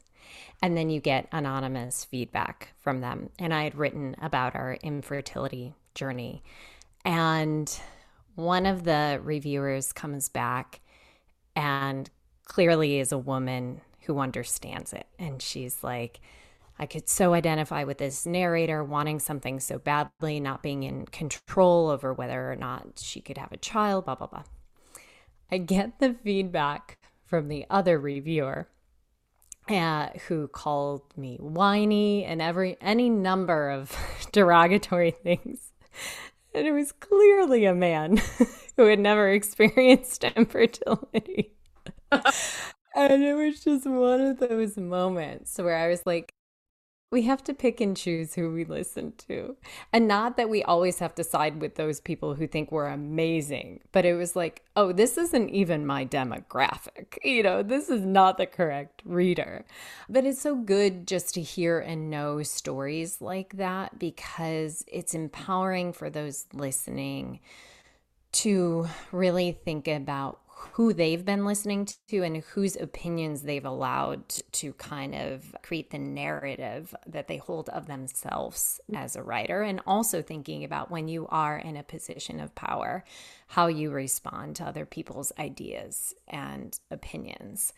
[0.62, 3.30] And then you get anonymous feedback from them.
[3.40, 6.44] And I had written about our infertility journey.
[7.04, 7.74] And
[8.36, 10.82] one of the reviewers comes back
[11.56, 12.10] and
[12.46, 15.08] clearly is a woman who understands it.
[15.20, 16.22] And she's like,
[16.80, 21.90] I could so identify with this narrator wanting something so badly, not being in control
[21.90, 24.44] over whether or not she could have a child, blah, blah, blah.
[25.52, 28.68] I get the feedback from the other reviewer
[29.70, 33.96] uh, who called me whiny and every any number of
[34.32, 35.72] derogatory things.
[36.54, 38.18] And it was clearly a man
[38.78, 41.54] who had never experienced infertility.
[42.12, 46.34] and it was just one of those moments where I was like,
[47.12, 49.58] we have to pick and choose who we listen to.
[49.92, 53.82] And not that we always have to side with those people who think we're amazing,
[53.92, 57.18] but it was like, oh, this isn't even my demographic.
[57.32, 59.66] You know, this is not the correct reader.
[60.10, 65.94] But it's so good just to hear and know stories like that because it's empowering
[65.94, 67.40] for those listening
[68.34, 70.41] to really think about
[70.74, 76.00] who they've been listening to and whose opinions they've allowed to kind of create the
[76.00, 79.62] narrative that they hold of themselves as a writer.
[79.62, 83.04] And also thinking about when you are in a position of power,
[83.48, 87.74] how you respond to other people's ideas and opinions.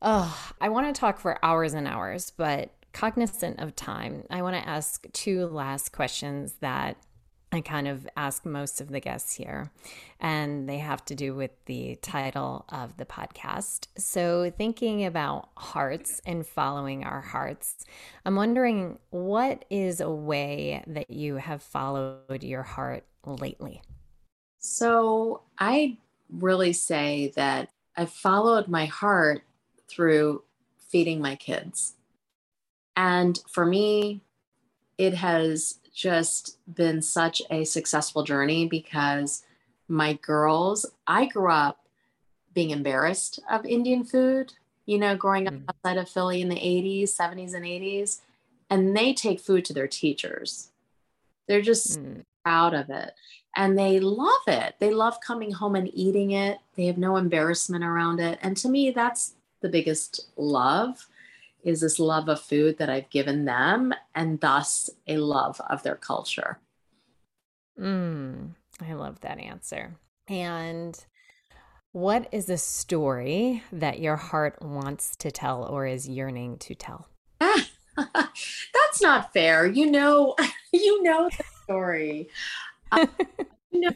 [0.00, 4.56] Oh, I want to talk for hours and hours, but cognizant of time, I want
[4.56, 6.96] to ask two last questions that
[7.50, 9.70] I kind of ask most of the guests here,
[10.20, 13.86] and they have to do with the title of the podcast.
[13.96, 17.86] So, thinking about hearts and following our hearts,
[18.26, 23.80] I'm wondering what is a way that you have followed your heart lately?
[24.58, 25.96] So, I
[26.30, 29.42] really say that I followed my heart
[29.88, 30.42] through
[30.76, 31.94] feeding my kids.
[32.94, 34.20] And for me,
[34.98, 39.42] it has just been such a successful journey because
[39.88, 41.86] my girls, I grew up
[42.54, 44.52] being embarrassed of Indian food,
[44.86, 45.64] you know, growing up mm.
[45.68, 48.20] outside of Philly in the 80s, 70s, and 80s.
[48.70, 50.68] And they take food to their teachers.
[51.48, 52.24] They're just mm.
[52.44, 53.14] proud of it
[53.56, 54.76] and they love it.
[54.78, 56.58] They love coming home and eating it.
[56.76, 58.38] They have no embarrassment around it.
[58.40, 61.08] And to me, that's the biggest love
[61.68, 65.96] is this love of food that I've given them and thus a love of their
[65.96, 66.58] culture.
[67.78, 69.98] Mm, I love that answer.
[70.28, 70.98] And
[71.92, 77.06] what is a story that your heart wants to tell or is yearning to tell?
[77.38, 79.66] that's not fair.
[79.66, 80.36] You know,
[80.72, 82.30] you know the story.
[82.92, 83.06] uh,
[83.70, 83.90] you know,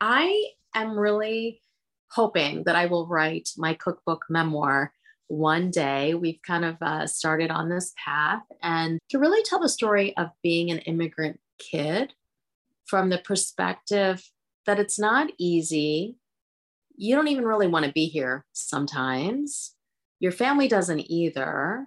[0.00, 1.60] I am really
[2.12, 4.92] hoping that I will write my cookbook memoir
[5.28, 6.14] one day.
[6.14, 10.30] We've kind of uh, started on this path and to really tell the story of
[10.42, 12.14] being an immigrant kid
[12.86, 14.22] from the perspective
[14.66, 16.16] that it's not easy.
[16.96, 19.74] You don't even really want to be here sometimes.
[20.20, 21.86] Your family doesn't either.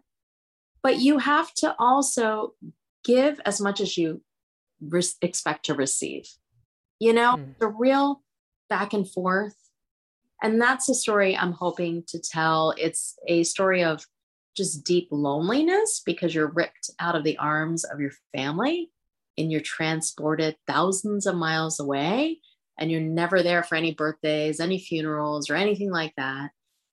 [0.82, 2.54] But you have to also
[3.04, 4.22] give as much as you
[4.82, 6.26] re- expect to receive.
[7.00, 7.58] You know, mm.
[7.60, 8.22] the real
[8.70, 9.56] back and forth
[10.42, 12.74] and that's a story I'm hoping to tell.
[12.78, 14.06] It's a story of
[14.56, 18.90] just deep loneliness because you're ripped out of the arms of your family
[19.38, 22.40] and you're transported thousands of miles away
[22.78, 26.52] and you're never there for any birthdays, any funerals, or anything like that.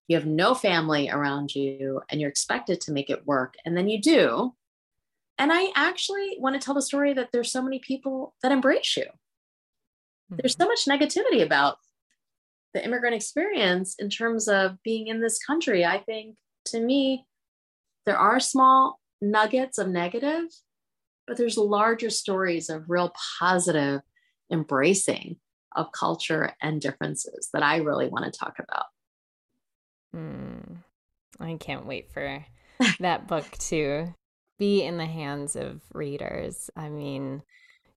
[0.09, 3.55] You have no family around you and you're expected to make it work.
[3.65, 4.55] And then you do.
[5.39, 8.97] And I actually want to tell the story that there's so many people that embrace
[8.97, 9.05] you.
[9.05, 10.37] Mm-hmm.
[10.39, 11.79] There's so much negativity about
[12.77, 15.83] the immigrant experience in terms of being in this country.
[15.83, 17.25] I think to me,
[18.05, 20.43] there are small nuggets of negative,
[21.27, 24.03] but there's larger stories of real positive
[24.53, 25.39] embracing
[25.75, 28.85] of culture and differences that I really want to talk about.
[30.15, 30.77] Mm,
[31.41, 32.45] I can't wait for
[33.01, 34.13] that book to
[34.59, 36.69] be in the hands of readers.
[36.77, 37.43] I mean,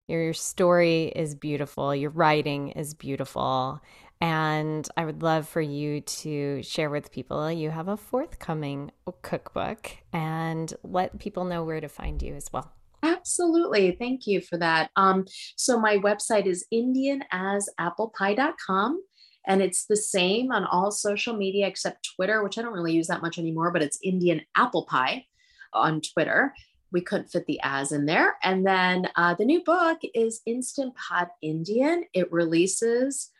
[0.08, 3.82] your story is beautiful, your writing is beautiful.
[4.20, 8.92] And I would love for you to share with people you have a forthcoming
[9.22, 12.70] cookbook and let people know where to find you as well.
[13.02, 13.92] Absolutely.
[13.92, 14.90] Thank you for that.
[14.96, 15.24] Um,
[15.56, 19.02] so, my website is indianasapplepie.com.
[19.46, 23.06] And it's the same on all social media except Twitter, which I don't really use
[23.06, 25.24] that much anymore, but it's Indian Apple Pie
[25.72, 26.52] on Twitter.
[26.92, 28.36] We couldn't fit the as in there.
[28.42, 32.04] And then uh, the new book is Instant Pot Indian.
[32.12, 33.30] It releases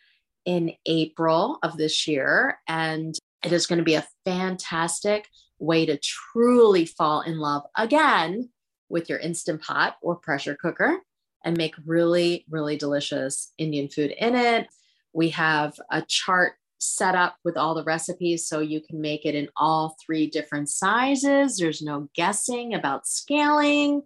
[0.45, 2.59] in April of this year.
[2.69, 3.15] And
[3.45, 5.29] it is going to be a fantastic
[5.59, 8.51] way to truly fall in love again
[8.89, 10.99] with your Instant Pot or pressure cooker
[11.45, 14.69] and make really, really delicious Indian food in it.
[15.13, 19.35] We have a chart set up with all the recipes so you can make it
[19.35, 21.57] in all three different sizes.
[21.57, 24.03] There's no guessing about scaling.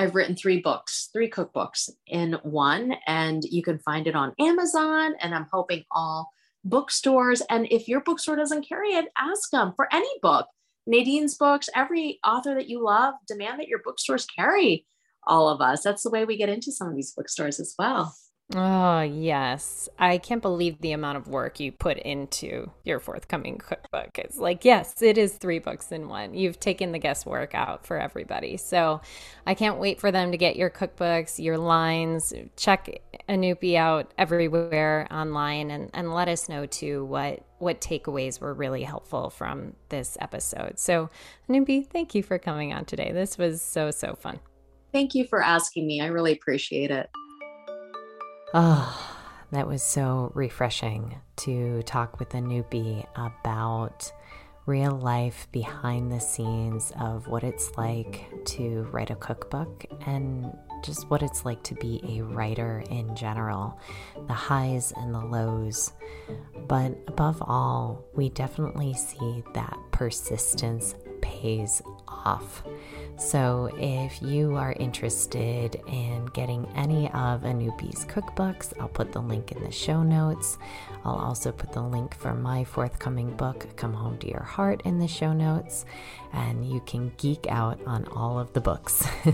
[0.00, 5.12] I've written three books, three cookbooks in one, and you can find it on Amazon.
[5.20, 6.30] And I'm hoping all
[6.64, 7.42] bookstores.
[7.50, 10.46] And if your bookstore doesn't carry it, ask them for any book.
[10.86, 14.86] Nadine's books, every author that you love, demand that your bookstores carry
[15.26, 15.82] all of us.
[15.82, 18.16] That's the way we get into some of these bookstores as well.
[18.54, 19.88] Oh, yes.
[19.96, 24.18] I can't believe the amount of work you put into your forthcoming cookbook.
[24.18, 26.34] It's like, yes, it is three books in one.
[26.34, 28.56] You've taken the guesswork out for everybody.
[28.56, 29.02] So
[29.46, 32.32] I can't wait for them to get your cookbooks, your lines.
[32.56, 38.54] Check Anupy out everywhere online and, and let us know too what what takeaways were
[38.54, 40.78] really helpful from this episode.
[40.78, 41.10] So,
[41.48, 43.12] Anupy, thank you for coming on today.
[43.12, 44.40] This was so, so fun.
[44.92, 46.00] Thank you for asking me.
[46.00, 47.10] I really appreciate it.
[48.52, 49.16] Oh,
[49.52, 54.10] that was so refreshing to talk with Anupy about
[54.66, 61.08] real life behind the scenes of what it's like to write a cookbook and just
[61.10, 63.78] what it's like to be a writer in general,
[64.26, 65.92] the highs and the lows.
[66.66, 72.64] But above all, we definitely see that persistence pays off.
[73.20, 79.52] So, if you are interested in getting any of Anupy's cookbooks, I'll put the link
[79.52, 80.56] in the show notes.
[81.04, 84.98] I'll also put the link for my forthcoming book, Come Home to Your Heart, in
[84.98, 85.84] the show notes,
[86.32, 89.06] and you can geek out on all of the books.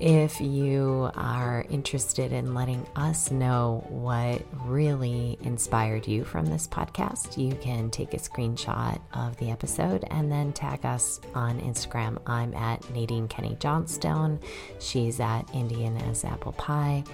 [0.00, 7.36] If you are interested in letting us know what really inspired you from this podcast,
[7.36, 12.18] you can take a screenshot of the episode and then tag us on Instagram.
[12.48, 14.40] I'm at Nadine Kenny Johnstone.
[14.78, 17.04] She's at Indian as Apple Pie.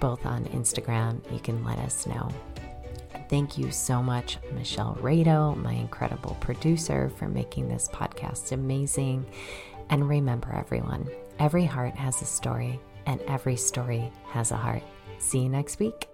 [0.00, 2.28] Both on Instagram, you can let us know.
[3.28, 9.26] Thank you so much, Michelle Rado, my incredible producer, for making this podcast amazing.
[9.90, 11.08] And remember, everyone,
[11.40, 14.82] Every heart has a story, and every story has a heart.
[15.18, 16.09] See you next week.